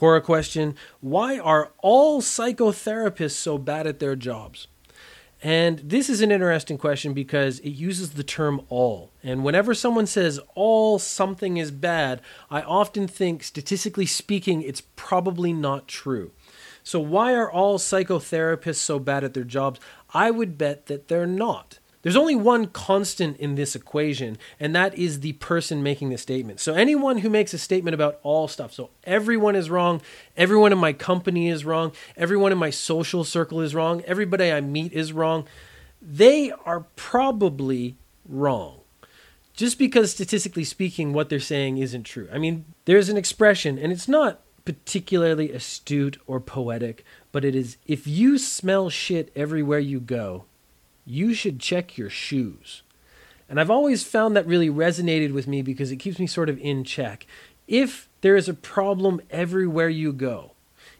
Quora 0.00 0.22
question 0.22 0.76
Why 1.00 1.38
are 1.38 1.72
all 1.78 2.22
psychotherapists 2.22 3.32
so 3.32 3.58
bad 3.58 3.86
at 3.86 3.98
their 3.98 4.16
jobs? 4.16 4.66
And 5.42 5.78
this 5.80 6.08
is 6.08 6.20
an 6.22 6.32
interesting 6.32 6.78
question 6.78 7.12
because 7.12 7.60
it 7.60 7.70
uses 7.70 8.10
the 8.10 8.22
term 8.22 8.62
all. 8.68 9.10
And 9.22 9.44
whenever 9.44 9.74
someone 9.74 10.06
says 10.06 10.40
all 10.54 10.98
something 10.98 11.56
is 11.58 11.70
bad, 11.70 12.20
I 12.50 12.60
often 12.62 13.08
think, 13.08 13.42
statistically 13.42 14.06
speaking, 14.06 14.62
it's 14.62 14.82
probably 14.96 15.52
not 15.52 15.88
true. 15.88 16.32
So, 16.82 16.98
why 17.00 17.34
are 17.34 17.50
all 17.50 17.78
psychotherapists 17.78 18.76
so 18.76 18.98
bad 18.98 19.22
at 19.22 19.34
their 19.34 19.44
jobs? 19.44 19.80
I 20.14 20.30
would 20.30 20.56
bet 20.56 20.86
that 20.86 21.08
they're 21.08 21.26
not. 21.26 21.78
There's 22.02 22.16
only 22.16 22.34
one 22.34 22.66
constant 22.66 23.36
in 23.36 23.56
this 23.56 23.76
equation, 23.76 24.38
and 24.58 24.74
that 24.74 24.96
is 24.96 25.20
the 25.20 25.34
person 25.34 25.82
making 25.82 26.08
the 26.08 26.16
statement. 26.16 26.58
So, 26.58 26.74
anyone 26.74 27.18
who 27.18 27.28
makes 27.28 27.52
a 27.52 27.58
statement 27.58 27.94
about 27.94 28.18
all 28.22 28.48
stuff, 28.48 28.72
so 28.72 28.90
everyone 29.04 29.54
is 29.54 29.68
wrong, 29.68 30.00
everyone 30.36 30.72
in 30.72 30.78
my 30.78 30.94
company 30.94 31.48
is 31.48 31.64
wrong, 31.64 31.92
everyone 32.16 32.52
in 32.52 32.58
my 32.58 32.70
social 32.70 33.22
circle 33.22 33.60
is 33.60 33.74
wrong, 33.74 34.02
everybody 34.06 34.50
I 34.50 34.62
meet 34.62 34.92
is 34.94 35.12
wrong, 35.12 35.46
they 36.00 36.50
are 36.64 36.86
probably 36.96 37.96
wrong. 38.26 38.80
Just 39.52 39.78
because 39.78 40.10
statistically 40.10 40.64
speaking, 40.64 41.12
what 41.12 41.28
they're 41.28 41.38
saying 41.38 41.76
isn't 41.76 42.04
true. 42.04 42.28
I 42.32 42.38
mean, 42.38 42.64
there's 42.86 43.10
an 43.10 43.18
expression, 43.18 43.78
and 43.78 43.92
it's 43.92 44.08
not 44.08 44.40
particularly 44.64 45.52
astute 45.52 46.16
or 46.26 46.40
poetic, 46.40 47.04
but 47.30 47.44
it 47.44 47.54
is 47.54 47.76
if 47.86 48.06
you 48.06 48.38
smell 48.38 48.88
shit 48.88 49.30
everywhere 49.36 49.78
you 49.78 50.00
go, 50.00 50.44
you 51.10 51.34
should 51.34 51.58
check 51.58 51.98
your 51.98 52.10
shoes. 52.10 52.82
And 53.48 53.60
I've 53.60 53.70
always 53.70 54.04
found 54.04 54.36
that 54.36 54.46
really 54.46 54.70
resonated 54.70 55.32
with 55.32 55.48
me 55.48 55.60
because 55.60 55.90
it 55.90 55.96
keeps 55.96 56.18
me 56.18 56.26
sort 56.26 56.48
of 56.48 56.58
in 56.60 56.84
check. 56.84 57.26
If 57.66 58.08
there 58.20 58.36
is 58.36 58.48
a 58.48 58.54
problem 58.54 59.20
everywhere 59.30 59.88
you 59.88 60.12
go, 60.12 60.52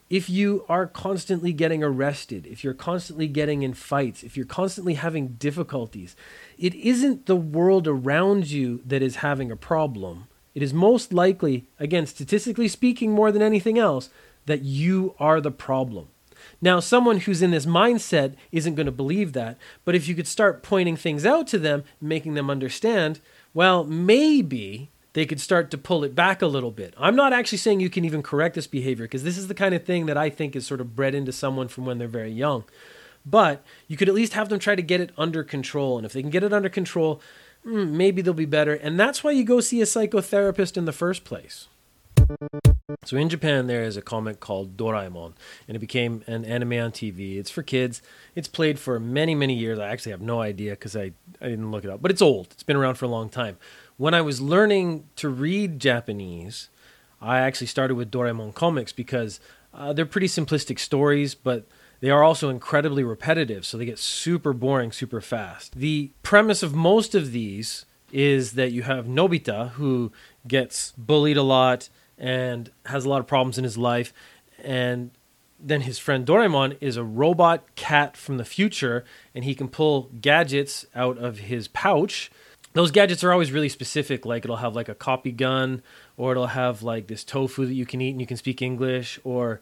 if 0.09 0.29
you 0.29 0.65
are 0.67 0.85
constantly 0.85 1.53
getting 1.53 1.81
arrested, 1.81 2.45
if 2.45 2.61
you're 2.61 2.73
constantly 2.73 3.29
getting 3.29 3.63
in 3.63 3.73
fights, 3.73 4.23
if 4.23 4.35
you're 4.35 4.45
constantly 4.45 4.95
having 4.95 5.29
difficulties, 5.39 6.17
it 6.57 6.75
isn't 6.75 7.25
the 7.25 7.37
world 7.37 7.87
around 7.87 8.51
you 8.51 8.81
that 8.85 9.01
is 9.01 9.17
having 9.17 9.49
a 9.49 9.55
problem. 9.55 10.27
It 10.53 10.61
is 10.61 10.73
most 10.73 11.13
likely, 11.13 11.67
again, 11.79 12.05
statistically 12.05 12.67
speaking, 12.67 13.11
more 13.11 13.31
than 13.31 13.41
anything 13.41 13.79
else, 13.79 14.09
that 14.45 14.63
you 14.63 15.15
are 15.17 15.39
the 15.39 15.51
problem. 15.51 16.09
Now, 16.61 16.79
someone 16.79 17.19
who's 17.21 17.41
in 17.41 17.51
this 17.51 17.65
mindset 17.65 18.35
isn't 18.51 18.75
going 18.75 18.85
to 18.85 18.91
believe 18.91 19.33
that, 19.33 19.57
but 19.83 19.95
if 19.95 20.07
you 20.07 20.13
could 20.13 20.27
start 20.27 20.61
pointing 20.61 20.95
things 20.95 21.25
out 21.25 21.47
to 21.47 21.57
them, 21.57 21.83
making 21.99 22.35
them 22.35 22.51
understand, 22.51 23.19
well, 23.53 23.83
maybe 23.83 24.91
they 25.13 25.25
could 25.25 25.41
start 25.41 25.71
to 25.71 25.77
pull 25.77 26.03
it 26.03 26.15
back 26.15 26.41
a 26.41 26.47
little 26.47 26.71
bit. 26.71 26.93
I'm 26.97 27.15
not 27.15 27.33
actually 27.33 27.57
saying 27.57 27.79
you 27.79 27.89
can 27.89 28.05
even 28.05 28.23
correct 28.23 28.55
this 28.55 28.67
behavior 28.67 29.05
because 29.05 29.23
this 29.23 29.37
is 29.37 29.47
the 29.47 29.53
kind 29.53 29.73
of 29.75 29.83
thing 29.83 30.05
that 30.05 30.17
I 30.17 30.29
think 30.29 30.55
is 30.55 30.65
sort 30.65 30.81
of 30.81 30.95
bred 30.95 31.15
into 31.15 31.31
someone 31.31 31.67
from 31.67 31.85
when 31.85 31.97
they're 31.97 32.07
very 32.07 32.31
young. 32.31 32.63
But 33.25 33.63
you 33.87 33.97
could 33.97 34.07
at 34.07 34.15
least 34.15 34.33
have 34.33 34.49
them 34.49 34.59
try 34.59 34.75
to 34.75 34.81
get 34.81 35.01
it 35.01 35.11
under 35.17 35.43
control. 35.43 35.97
And 35.97 36.05
if 36.05 36.13
they 36.13 36.21
can 36.21 36.31
get 36.31 36.43
it 36.43 36.53
under 36.53 36.69
control, 36.69 37.21
mm, 37.65 37.89
maybe 37.89 38.21
they'll 38.21 38.33
be 38.33 38.45
better. 38.45 38.73
And 38.73 38.99
that's 38.99 39.23
why 39.23 39.31
you 39.31 39.43
go 39.43 39.59
see 39.59 39.81
a 39.81 39.85
psychotherapist 39.85 40.77
in 40.77 40.85
the 40.85 40.93
first 40.93 41.23
place. 41.23 41.67
So 43.03 43.17
in 43.17 43.29
Japan, 43.29 43.67
there 43.67 43.83
is 43.83 43.97
a 43.97 44.01
comic 44.01 44.39
called 44.39 44.77
Doraemon, 44.77 45.33
and 45.67 45.75
it 45.75 45.79
became 45.79 46.23
an 46.27 46.45
anime 46.45 46.73
on 46.73 46.91
TV. 46.91 47.37
It's 47.37 47.49
for 47.49 47.63
kids. 47.63 48.01
It's 48.35 48.47
played 48.47 48.77
for 48.79 48.99
many, 48.99 49.33
many 49.33 49.55
years. 49.55 49.79
I 49.79 49.89
actually 49.89 50.11
have 50.11 50.21
no 50.21 50.41
idea 50.41 50.71
because 50.71 50.95
I, 50.95 51.11
I 51.41 51.49
didn't 51.49 51.71
look 51.71 51.83
it 51.83 51.89
up, 51.89 52.01
but 52.01 52.11
it's 52.11 52.21
old. 52.21 52.47
It's 52.51 52.63
been 52.63 52.75
around 52.75 52.95
for 52.95 53.05
a 53.05 53.09
long 53.09 53.29
time. 53.29 53.57
When 53.97 54.13
I 54.13 54.21
was 54.21 54.39
learning 54.39 55.05
to 55.17 55.29
read 55.29 55.79
Japanese, 55.79 56.69
I 57.21 57.39
actually 57.39 57.67
started 57.67 57.95
with 57.95 58.11
Doraemon 58.11 58.53
comics 58.53 58.91
because 58.91 59.39
uh, 59.73 59.93
they're 59.93 60.05
pretty 60.05 60.27
simplistic 60.27 60.79
stories, 60.79 61.33
but 61.33 61.65
they 62.01 62.09
are 62.09 62.23
also 62.23 62.49
incredibly 62.49 63.03
repetitive, 63.03 63.65
so 63.65 63.77
they 63.77 63.85
get 63.85 63.99
super 63.99 64.53
boring 64.53 64.91
super 64.91 65.21
fast. 65.21 65.75
The 65.75 66.11
premise 66.23 66.63
of 66.63 66.75
most 66.75 67.15
of 67.15 67.31
these 67.31 67.85
is 68.11 68.53
that 68.53 68.71
you 68.71 68.83
have 68.83 69.05
Nobita, 69.05 69.71
who 69.71 70.11
gets 70.47 70.93
bullied 70.97 71.37
a 71.37 71.43
lot 71.43 71.89
and 72.21 72.69
has 72.85 73.03
a 73.03 73.09
lot 73.09 73.19
of 73.19 73.27
problems 73.27 73.57
in 73.57 73.63
his 73.65 73.77
life. 73.77 74.13
And 74.63 75.09
then 75.59 75.81
his 75.81 75.97
friend 75.97 76.25
Doraemon 76.25 76.77
is 76.79 76.95
a 76.95 77.03
robot 77.03 77.75
cat 77.75 78.15
from 78.15 78.37
the 78.37 78.45
future, 78.45 79.03
and 79.33 79.43
he 79.43 79.55
can 79.55 79.67
pull 79.67 80.09
gadgets 80.21 80.85
out 80.95 81.17
of 81.17 81.39
his 81.39 81.67
pouch. 81.67 82.31
Those 82.73 82.91
gadgets 82.91 83.23
are 83.23 83.31
always 83.31 83.51
really 83.51 83.69
specific. 83.69 84.25
Like 84.25 84.45
it'll 84.45 84.57
have 84.57 84.75
like 84.75 84.87
a 84.87 84.95
copy 84.95 85.31
gun, 85.31 85.81
or 86.15 86.31
it'll 86.31 86.47
have 86.47 86.83
like 86.83 87.07
this 87.07 87.23
tofu 87.23 87.65
that 87.65 87.73
you 87.73 87.87
can 87.87 87.99
eat 88.01 88.11
and 88.11 88.21
you 88.21 88.27
can 88.27 88.37
speak 88.37 88.61
English, 88.61 89.19
or 89.23 89.59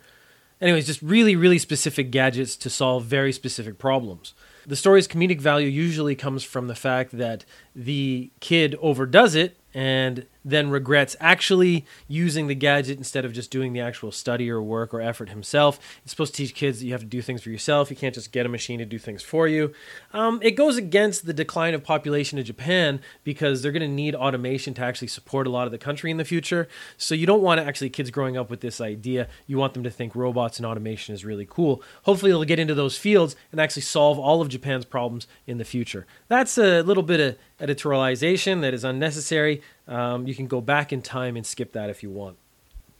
anyways, 0.60 0.86
just 0.86 1.02
really, 1.02 1.38
really 1.38 1.60
specific 1.60 2.12
gadgets 2.12 2.58
to 2.58 2.70
solve 2.70 3.06
very 3.06 3.32
specific 3.32 3.80
problems. 3.80 4.34
The 4.68 4.76
story's 4.76 5.08
comedic 5.08 5.40
value 5.40 5.70
usually 5.70 6.16
comes 6.16 6.44
from 6.44 6.68
the 6.68 6.76
fact 6.76 7.18
that 7.18 7.46
the 7.74 8.32
kid 8.42 8.76
overdoes 8.82 9.34
it 9.34 9.58
and 9.74 10.26
then 10.44 10.70
regrets 10.70 11.16
actually 11.20 11.86
using 12.08 12.48
the 12.48 12.56
gadget 12.56 12.98
instead 12.98 13.26
of 13.26 13.34
just 13.34 13.52
doing 13.52 13.74
the 13.74 13.80
actual 13.80 14.12
study 14.12 14.50
or 14.50 14.62
work 14.62 14.94
or 14.94 15.02
effort 15.02 15.30
himself. 15.30 15.80
It's 16.04 16.12
supposed 16.12 16.34
to 16.36 16.38
teach 16.38 16.56
kids 16.56 16.80
that 16.80 16.86
you 16.86 16.92
have 16.94 17.02
to 17.02 17.08
do 17.08 17.22
things 17.22 17.42
for 17.42 17.50
yourself. 17.50 17.90
You 17.90 17.96
can't 17.96 18.16
just 18.16 18.32
get 18.32 18.46
a 18.46 18.50
machine 18.50 18.80
to 18.80 18.86
do 18.86 18.98
things 18.98 19.22
for 19.22 19.48
you. 19.48 19.74
Um, 20.14 20.40
it 20.42 20.52
goes 20.52 20.78
against 20.78 21.26
the 21.26 21.34
decline 21.34 21.74
of 21.74 21.84
population 21.84 22.40
in 22.40 22.46
Japan 22.46 23.02
because 23.24 23.62
they're 23.62 23.72
going 23.72 23.82
to 23.82 23.88
need 23.88 24.16
automation 24.16 24.74
to 24.76 24.82
actually 24.82 25.10
support 25.10 25.48
a 25.48 25.50
lot 25.50 25.66
of 25.66 25.72
the 25.72 25.78
country 25.78 26.12
in 26.12 26.18
the 26.18 26.26
future. 26.26 26.68
So 26.98 27.16
you 27.16 27.26
don't 27.26 27.42
want 27.42 27.60
actually 27.60 27.90
kids 27.90 28.10
growing 28.12 28.38
up 28.38 28.50
with 28.50 28.62
this 28.62 28.80
idea. 28.80 29.28
You 29.48 29.58
want 29.58 29.74
them 29.74 29.84
to 29.84 29.92
think 29.92 30.16
robots 30.16 30.58
and 30.58 30.66
automation 30.66 31.14
is 31.14 31.26
really 31.26 31.46
cool. 31.50 31.84
Hopefully, 32.04 32.32
they'll 32.32 32.44
get 32.44 32.60
into 32.60 32.76
those 32.76 32.98
fields 32.98 33.36
and 33.52 33.60
actually 33.60 33.82
solve 33.82 34.18
all 34.18 34.42
of 34.42 34.50
Japan's 34.50 34.86
problems 34.86 35.28
in 35.46 35.58
the 35.58 35.66
future. 35.66 36.06
That's 36.28 36.58
a 36.58 36.82
little 36.82 37.04
bit 37.04 37.20
of 37.20 37.38
editorialization 37.60 38.62
that 38.62 38.74
is 38.74 38.84
unnecessary. 38.84 39.62
Um, 39.90 40.28
you 40.28 40.36
can 40.36 40.48
go 40.48 40.62
back 40.62 40.94
in 40.94 41.02
time 41.02 41.36
and 41.36 41.46
skip 41.46 41.74
that 41.74 41.90
if 41.90 42.04
you 42.04 42.10
want. 42.10 42.38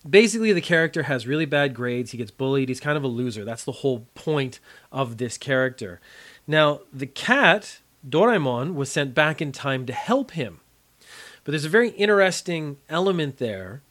Basically, 0.10 0.52
the 0.54 0.62
character 0.62 1.04
has 1.04 1.28
really 1.28 1.46
bad 1.46 1.74
grades. 1.74 2.12
He 2.12 2.18
gets 2.18 2.32
bullied. 2.32 2.70
He's 2.70 2.80
kind 2.80 2.98
of 2.98 3.04
a 3.04 3.08
loser. 3.08 3.46
That's 3.46 3.64
the 3.64 3.72
whole 3.72 4.08
point 4.16 4.60
of 4.92 5.18
this 5.18 5.38
character. 5.38 6.02
Now, 6.48 6.82
the 6.92 7.06
cat, 7.06 7.80
Doraemon, 8.08 8.74
was 8.74 8.92
sent 8.92 9.14
back 9.14 9.42
in 9.42 9.52
time 9.52 9.86
to 9.86 9.94
help 9.94 10.32
him. 10.32 10.62
But 11.44 11.52
there's 11.52 11.66
a 11.66 11.70
very 11.70 11.90
interesting 11.92 12.78
element 12.90 13.38
there 13.38 13.84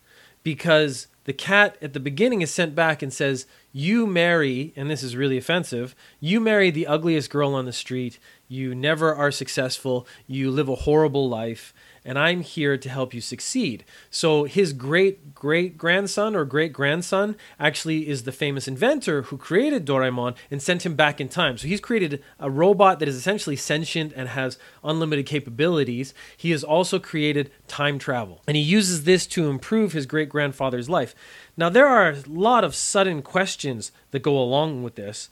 because 0.43 1.09
the 1.25 1.33
cat 1.35 1.77
at 1.83 1.93
the 1.93 2.01
beginning 2.01 2.41
is 2.41 2.51
sent 2.51 2.75
back 2.75 3.03
and 3.03 3.13
says, 3.13 3.47
You 3.71 4.07
marry, 4.07 4.73
and 4.77 4.91
this 4.91 5.03
is 5.03 5.15
really 5.15 5.37
offensive, 5.37 5.95
you 6.21 6.41
marry 6.41 6.71
the 6.71 6.87
ugliest 6.87 7.29
girl 7.29 7.55
on 7.55 7.67
the 7.67 7.73
street. 7.73 8.19
You 8.49 8.75
never 8.75 9.15
are 9.15 9.31
successful. 9.31 10.07
You 10.27 10.51
live 10.51 10.69
a 10.69 10.75
horrible 10.75 11.29
life 11.29 11.75
and 12.09 12.19
I'm 12.19 12.41
here 12.41 12.79
to 12.79 12.89
help 12.89 13.13
you 13.13 13.21
succeed. 13.21 13.85
So 14.11 14.45
his 14.45 14.73
great 14.73 15.35
great 15.35 15.77
grandson 15.77 16.35
or 16.35 16.47
great 16.47 16.73
grandson 16.73 17.37
actually 17.61 18.09
is 18.09 18.23
the 18.23 18.33
famous 18.33 18.67
inventor 18.67 19.23
who 19.23 19.37
created 19.37 19.85
Doraemon 19.85 20.35
and 20.51 20.63
sent 20.63 20.87
him 20.87 20.95
back 20.95 21.21
in 21.21 21.29
time. 21.29 21.59
So 21.59 21.69
he's 21.69 21.83
created 21.83 22.23
a 22.41 22.51
robot 22.51 22.99
that 22.99 23.09
is 23.09 23.17
essentially 23.17 23.57
sentient 23.57 24.15
and 24.17 24.31
has 24.31 24.59
unlimited 24.83 25.27
capabilities. 25.27 26.15
He 26.35 26.51
has 26.53 26.65
also 26.65 26.99
created 26.99 27.51
time 27.67 27.99
travel, 27.99 28.41
and 28.49 28.57
he 28.57 28.63
uses 28.63 29.05
this 29.05 29.27
to 29.29 29.51
improve 29.51 29.93
his 29.93 30.07
great 30.07 30.31
grandfather's 30.31 30.89
life. 30.89 31.15
Now 31.59 31.69
there 31.69 31.87
are 31.87 32.11
a 32.11 32.23
lot 32.27 32.65
of 32.65 32.75
sudden 32.75 33.21
questions 33.21 33.93
that 34.13 34.23
go 34.23 34.39
along 34.39 34.83
with 34.83 34.95
this, 34.95 35.29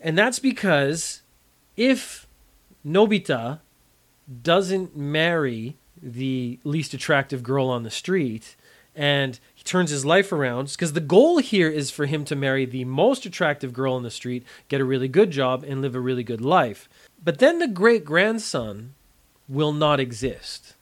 and 0.00 0.16
that's 0.16 0.38
because 0.38 1.20
if 1.76 2.26
Nobita 2.84 3.60
doesn't 4.42 4.96
marry 4.96 5.76
the 6.02 6.58
least 6.64 6.94
attractive 6.94 7.42
girl 7.42 7.68
on 7.68 7.82
the 7.82 7.90
street 7.90 8.56
and 8.94 9.38
he 9.54 9.62
turns 9.62 9.90
his 9.90 10.04
life 10.04 10.32
around 10.32 10.68
because 10.70 10.94
the 10.94 11.00
goal 11.00 11.38
here 11.38 11.68
is 11.68 11.90
for 11.90 12.06
him 12.06 12.24
to 12.24 12.34
marry 12.34 12.64
the 12.64 12.84
most 12.84 13.24
attractive 13.24 13.72
girl 13.72 13.94
on 13.94 14.02
the 14.02 14.10
street, 14.10 14.44
get 14.68 14.80
a 14.80 14.84
really 14.84 15.08
good 15.08 15.30
job, 15.30 15.64
and 15.66 15.80
live 15.80 15.94
a 15.94 16.00
really 16.00 16.24
good 16.24 16.40
life. 16.40 16.88
But 17.22 17.38
then 17.38 17.58
the 17.58 17.68
great 17.68 18.04
grandson 18.04 18.94
will 19.48 19.72
not 19.72 20.00
exist 20.00 20.74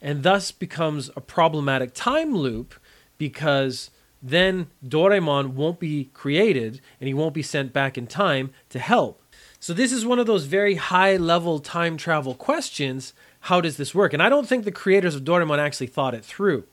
and 0.00 0.22
thus 0.22 0.52
becomes 0.52 1.10
a 1.16 1.20
problematic 1.20 1.94
time 1.94 2.34
loop 2.34 2.74
because 3.18 3.90
then 4.22 4.68
Doraemon 4.84 5.50
won't 5.50 5.80
be 5.80 6.10
created 6.12 6.80
and 7.00 7.08
he 7.08 7.14
won't 7.14 7.34
be 7.34 7.42
sent 7.42 7.72
back 7.72 7.96
in 7.96 8.06
time 8.06 8.50
to 8.70 8.78
help. 8.78 9.22
So, 9.58 9.72
this 9.72 9.92
is 9.92 10.06
one 10.06 10.18
of 10.18 10.26
those 10.26 10.44
very 10.44 10.76
high 10.76 11.16
level 11.16 11.58
time 11.58 11.96
travel 11.96 12.34
questions 12.34 13.12
how 13.46 13.60
does 13.60 13.76
this 13.76 13.94
work? 13.94 14.12
And 14.12 14.20
I 14.20 14.28
don't 14.28 14.48
think 14.48 14.64
the 14.64 14.72
creators 14.72 15.14
of 15.14 15.22
Doraemon 15.22 15.58
actually 15.58 15.86
thought 15.86 16.14
it 16.14 16.24
through. 16.24 16.64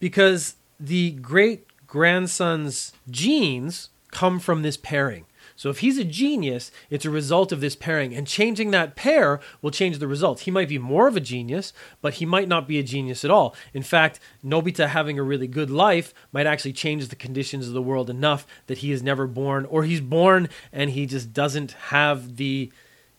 Because 0.00 0.56
the 0.80 1.12
great 1.12 1.66
grandson's 1.86 2.92
genes 3.08 3.90
come 4.10 4.40
from 4.40 4.62
this 4.62 4.76
pairing. 4.76 5.24
So 5.58 5.70
if 5.70 5.80
he's 5.80 5.98
a 5.98 6.04
genius, 6.04 6.70
it's 6.88 7.04
a 7.04 7.10
result 7.10 7.50
of 7.50 7.60
this 7.60 7.74
pairing, 7.74 8.14
and 8.14 8.28
changing 8.28 8.70
that 8.70 8.94
pair 8.94 9.40
will 9.60 9.72
change 9.72 9.98
the 9.98 10.06
results. 10.06 10.42
He 10.42 10.52
might 10.52 10.68
be 10.68 10.78
more 10.78 11.08
of 11.08 11.16
a 11.16 11.20
genius, 11.20 11.72
but 12.00 12.14
he 12.14 12.24
might 12.24 12.46
not 12.46 12.68
be 12.68 12.78
a 12.78 12.84
genius 12.84 13.24
at 13.24 13.30
all. 13.32 13.56
In 13.74 13.82
fact, 13.82 14.20
Nobita 14.44 14.86
having 14.86 15.18
a 15.18 15.22
really 15.24 15.48
good 15.48 15.68
life 15.68 16.14
might 16.30 16.46
actually 16.46 16.74
change 16.74 17.08
the 17.08 17.16
conditions 17.16 17.66
of 17.66 17.74
the 17.74 17.82
world 17.82 18.08
enough 18.08 18.46
that 18.68 18.78
he 18.78 18.92
is 18.92 19.02
never 19.02 19.26
born, 19.26 19.64
or 19.64 19.82
he's 19.82 20.00
born 20.00 20.48
and 20.72 20.90
he 20.90 21.06
just 21.06 21.32
doesn't 21.32 21.72
have 21.72 22.36
the 22.36 22.70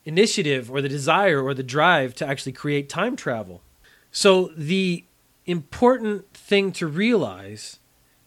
initiative 0.05 0.71
or 0.71 0.81
the 0.81 0.87
desire 0.87 1.43
or 1.43 1.53
the 1.53 1.61
drive 1.61 2.15
to 2.15 2.25
actually 2.25 2.53
create 2.53 2.87
time 2.87 3.17
travel. 3.17 3.63
So 4.11 4.51
the 4.55 5.03
important 5.45 6.33
thing 6.33 6.71
to 6.71 6.87
realize 6.87 7.79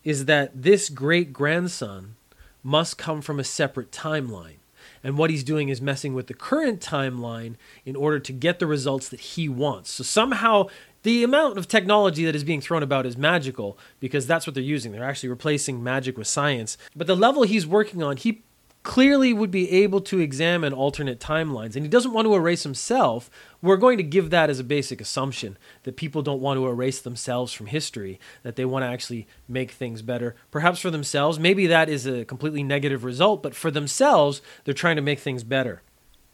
is 0.04 0.26
that 0.26 0.50
this 0.62 0.90
great 0.90 1.32
grandson 1.32 2.16
must 2.62 2.98
come 2.98 3.20
from 3.20 3.40
a 3.40 3.44
separate 3.44 3.90
timeline. 3.90 4.56
And 5.04 5.18
what 5.18 5.30
he's 5.30 5.44
doing 5.44 5.68
is 5.68 5.80
messing 5.80 6.14
with 6.14 6.26
the 6.26 6.34
current 6.34 6.80
timeline 6.80 7.56
in 7.84 7.96
order 7.96 8.18
to 8.20 8.32
get 8.32 8.58
the 8.58 8.66
results 8.66 9.08
that 9.08 9.20
he 9.20 9.48
wants. 9.48 9.90
So 9.90 10.04
somehow 10.04 10.68
the 11.02 11.24
amount 11.24 11.58
of 11.58 11.66
technology 11.66 12.24
that 12.24 12.36
is 12.36 12.44
being 12.44 12.60
thrown 12.60 12.82
about 12.82 13.06
is 13.06 13.16
magical 13.16 13.78
because 14.00 14.26
that's 14.26 14.46
what 14.46 14.54
they're 14.54 14.62
using. 14.62 14.92
They're 14.92 15.04
actually 15.04 15.30
replacing 15.30 15.82
magic 15.82 16.16
with 16.16 16.28
science. 16.28 16.78
But 16.94 17.06
the 17.06 17.16
level 17.16 17.42
he's 17.42 17.66
working 17.66 18.02
on, 18.02 18.16
he 18.16 18.42
clearly 18.82 19.32
would 19.32 19.50
be 19.50 19.70
able 19.70 20.00
to 20.00 20.18
examine 20.18 20.72
alternate 20.72 21.20
timelines 21.20 21.76
and 21.76 21.84
he 21.84 21.88
doesn't 21.88 22.12
want 22.12 22.26
to 22.26 22.34
erase 22.34 22.64
himself 22.64 23.30
we're 23.60 23.76
going 23.76 23.96
to 23.96 24.02
give 24.02 24.30
that 24.30 24.50
as 24.50 24.58
a 24.58 24.64
basic 24.64 25.00
assumption 25.00 25.56
that 25.84 25.96
people 25.96 26.20
don't 26.20 26.40
want 26.40 26.58
to 26.58 26.66
erase 26.66 27.00
themselves 27.00 27.52
from 27.52 27.66
history 27.66 28.18
that 28.42 28.56
they 28.56 28.64
want 28.64 28.82
to 28.82 28.88
actually 28.88 29.26
make 29.46 29.70
things 29.70 30.02
better 30.02 30.34
perhaps 30.50 30.80
for 30.80 30.90
themselves. 30.90 31.38
Maybe 31.38 31.66
that 31.68 31.88
is 31.88 32.06
a 32.06 32.24
completely 32.24 32.62
negative 32.64 33.04
result 33.04 33.42
but 33.42 33.54
for 33.54 33.70
themselves 33.70 34.42
they're 34.64 34.74
trying 34.74 34.96
to 34.96 35.02
make 35.02 35.20
things 35.20 35.44
better. 35.44 35.82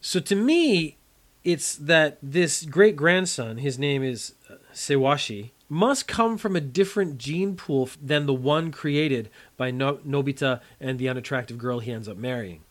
So 0.01 0.19
to 0.19 0.35
me 0.35 0.97
it's 1.43 1.75
that 1.75 2.17
this 2.21 2.65
great 2.65 2.95
grandson 2.95 3.57
his 3.57 3.77
name 3.77 4.01
is 4.01 4.33
uh, 4.49 4.55
sewashi 4.73 5.51
must 5.69 6.07
come 6.07 6.37
from 6.37 6.55
a 6.55 6.61
different 6.61 7.17
gene 7.19 7.55
pool 7.55 7.89
than 8.01 8.25
the 8.25 8.33
one 8.33 8.71
created 8.71 9.29
by 9.55 9.71
no- 9.71 9.97
Nobita 9.97 10.61
and 10.79 10.97
the 10.97 11.07
unattractive 11.07 11.57
girl 11.57 11.79
he 11.79 11.91
ends 11.91 12.09
up 12.09 12.17
marrying. 12.17 12.63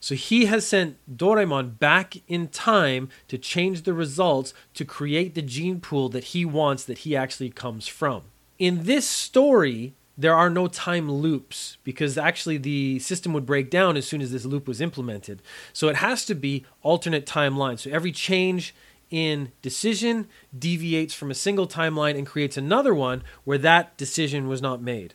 So 0.00 0.16
he 0.16 0.46
has 0.46 0.66
sent 0.66 0.96
Doraemon 1.16 1.78
back 1.78 2.16
in 2.26 2.48
time 2.48 3.08
to 3.28 3.38
change 3.38 3.82
the 3.82 3.94
results 3.94 4.52
to 4.74 4.84
create 4.84 5.36
the 5.36 5.42
gene 5.42 5.78
pool 5.78 6.08
that 6.08 6.24
he 6.24 6.44
wants 6.44 6.82
that 6.84 6.98
he 6.98 7.14
actually 7.14 7.50
comes 7.50 7.86
from. 7.86 8.22
In 8.58 8.82
this 8.82 9.06
story, 9.08 9.94
there 10.18 10.34
are 10.34 10.50
no 10.50 10.66
time 10.66 11.10
loops 11.10 11.78
because 11.84 12.18
actually 12.18 12.58
the 12.58 12.98
system 12.98 13.32
would 13.32 13.46
break 13.46 13.70
down 13.70 13.96
as 13.96 14.06
soon 14.06 14.20
as 14.20 14.32
this 14.32 14.44
loop 14.44 14.66
was 14.66 14.80
implemented. 14.80 15.40
So 15.72 15.88
it 15.88 15.96
has 15.96 16.24
to 16.26 16.34
be 16.34 16.66
alternate 16.82 17.24
timelines. 17.24 17.80
So 17.80 17.90
every 17.90 18.12
change 18.12 18.74
in 19.12 19.52
decision 19.60 20.26
deviates 20.58 21.14
from 21.14 21.30
a 21.30 21.34
single 21.34 21.68
timeline 21.68 22.16
and 22.16 22.26
creates 22.26 22.56
another 22.56 22.94
one 22.94 23.22
where 23.44 23.58
that 23.58 23.96
decision 23.96 24.48
was 24.48 24.60
not 24.60 24.82
made. 24.82 25.14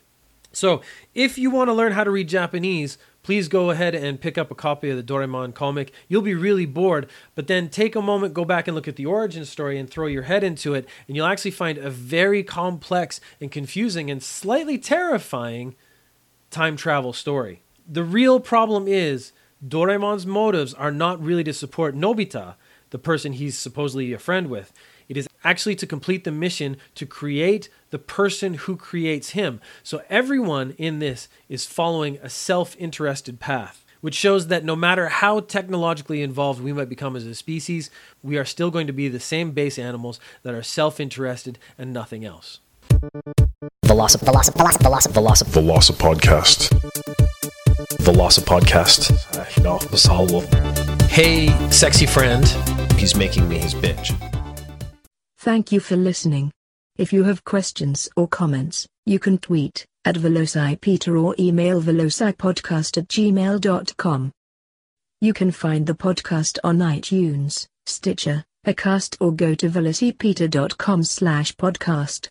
So, 0.52 0.80
if 1.14 1.36
you 1.36 1.50
want 1.50 1.68
to 1.68 1.74
learn 1.74 1.92
how 1.92 2.04
to 2.04 2.10
read 2.10 2.28
Japanese, 2.28 2.96
please 3.22 3.48
go 3.48 3.68
ahead 3.68 3.94
and 3.94 4.20
pick 4.20 4.38
up 4.38 4.50
a 4.50 4.54
copy 4.54 4.88
of 4.88 4.96
the 4.96 5.02
Doraemon 5.02 5.52
comic. 5.52 5.92
You'll 6.08 6.22
be 6.22 6.34
really 6.34 6.64
bored, 6.64 7.10
but 7.34 7.48
then 7.48 7.68
take 7.68 7.94
a 7.94 8.00
moment, 8.00 8.32
go 8.32 8.46
back 8.46 8.66
and 8.66 8.74
look 8.74 8.88
at 8.88 8.96
the 8.96 9.04
origin 9.04 9.44
story 9.44 9.78
and 9.78 9.90
throw 9.90 10.06
your 10.06 10.22
head 10.22 10.42
into 10.42 10.72
it, 10.72 10.88
and 11.06 11.16
you'll 11.16 11.26
actually 11.26 11.50
find 11.50 11.76
a 11.76 11.90
very 11.90 12.42
complex 12.42 13.20
and 13.40 13.50
confusing 13.52 14.10
and 14.10 14.22
slightly 14.22 14.78
terrifying 14.78 15.74
time 16.50 16.76
travel 16.76 17.12
story. 17.12 17.60
The 17.86 18.04
real 18.04 18.40
problem 18.40 18.88
is 18.88 19.32
Doraemon's 19.66 20.24
motives 20.24 20.72
are 20.72 20.92
not 20.92 21.22
really 21.22 21.44
to 21.44 21.52
support 21.52 21.94
Nobita 21.94 22.54
the 22.90 22.98
person 22.98 23.32
he's 23.32 23.58
supposedly 23.58 24.12
a 24.12 24.18
friend 24.18 24.48
with. 24.48 24.72
It 25.08 25.16
is 25.16 25.28
actually 25.42 25.76
to 25.76 25.86
complete 25.86 26.24
the 26.24 26.32
mission 26.32 26.76
to 26.94 27.06
create 27.06 27.68
the 27.90 27.98
person 27.98 28.54
who 28.54 28.76
creates 28.76 29.30
him. 29.30 29.60
So 29.82 30.02
everyone 30.10 30.72
in 30.72 30.98
this 30.98 31.28
is 31.48 31.64
following 31.64 32.18
a 32.22 32.28
self 32.28 32.76
interested 32.78 33.40
path, 33.40 33.84
which 34.00 34.14
shows 34.14 34.48
that 34.48 34.64
no 34.64 34.76
matter 34.76 35.08
how 35.08 35.40
technologically 35.40 36.22
involved 36.22 36.62
we 36.62 36.72
might 36.72 36.88
become 36.88 37.16
as 37.16 37.26
a 37.26 37.34
species, 37.34 37.90
we 38.22 38.36
are 38.36 38.44
still 38.44 38.70
going 38.70 38.86
to 38.86 38.92
be 38.92 39.08
the 39.08 39.20
same 39.20 39.52
base 39.52 39.78
animals 39.78 40.20
that 40.42 40.54
are 40.54 40.62
self 40.62 41.00
interested 41.00 41.58
and 41.78 41.92
nothing 41.92 42.24
else. 42.24 42.60
Velocip, 43.86 44.20
Velocip, 44.20 44.54
Velocip, 44.54 44.82
Velocip, 44.82 45.12
Velocip. 45.12 45.46
Velocip 45.48 45.96
Podcast. 45.96 46.68
Velocip 48.02 48.44
Podcast. 48.44 49.56
You 49.56 49.62
know, 49.62 49.78
Basalo. 49.78 50.44
Hey, 51.08 51.48
sexy 51.70 52.06
friend. 52.06 52.44
He's 52.98 53.16
making 53.16 53.48
me 53.48 53.58
his 53.58 53.74
bitch. 53.74 54.14
Thank 55.38 55.72
you 55.72 55.80
for 55.80 55.96
listening. 55.96 56.50
If 56.96 57.12
you 57.12 57.24
have 57.24 57.44
questions 57.44 58.08
or 58.16 58.26
comments, 58.26 58.86
you 59.06 59.18
can 59.18 59.38
tweet 59.38 59.86
at 60.04 60.16
VelociPeter 60.16 61.22
or 61.22 61.34
email 61.38 61.80
velocipodcast 61.80 62.98
at 62.98 63.08
gmail.com. 63.08 64.32
You 65.20 65.32
can 65.32 65.50
find 65.50 65.86
the 65.86 65.94
podcast 65.94 66.58
on 66.64 66.78
iTunes, 66.78 67.66
Stitcher, 67.86 68.44
Acast 68.66 69.16
or 69.20 69.32
go 69.32 69.54
to 69.54 69.70
velocipeter.com 69.70 71.04
slash 71.04 71.54
podcast. 71.54 72.28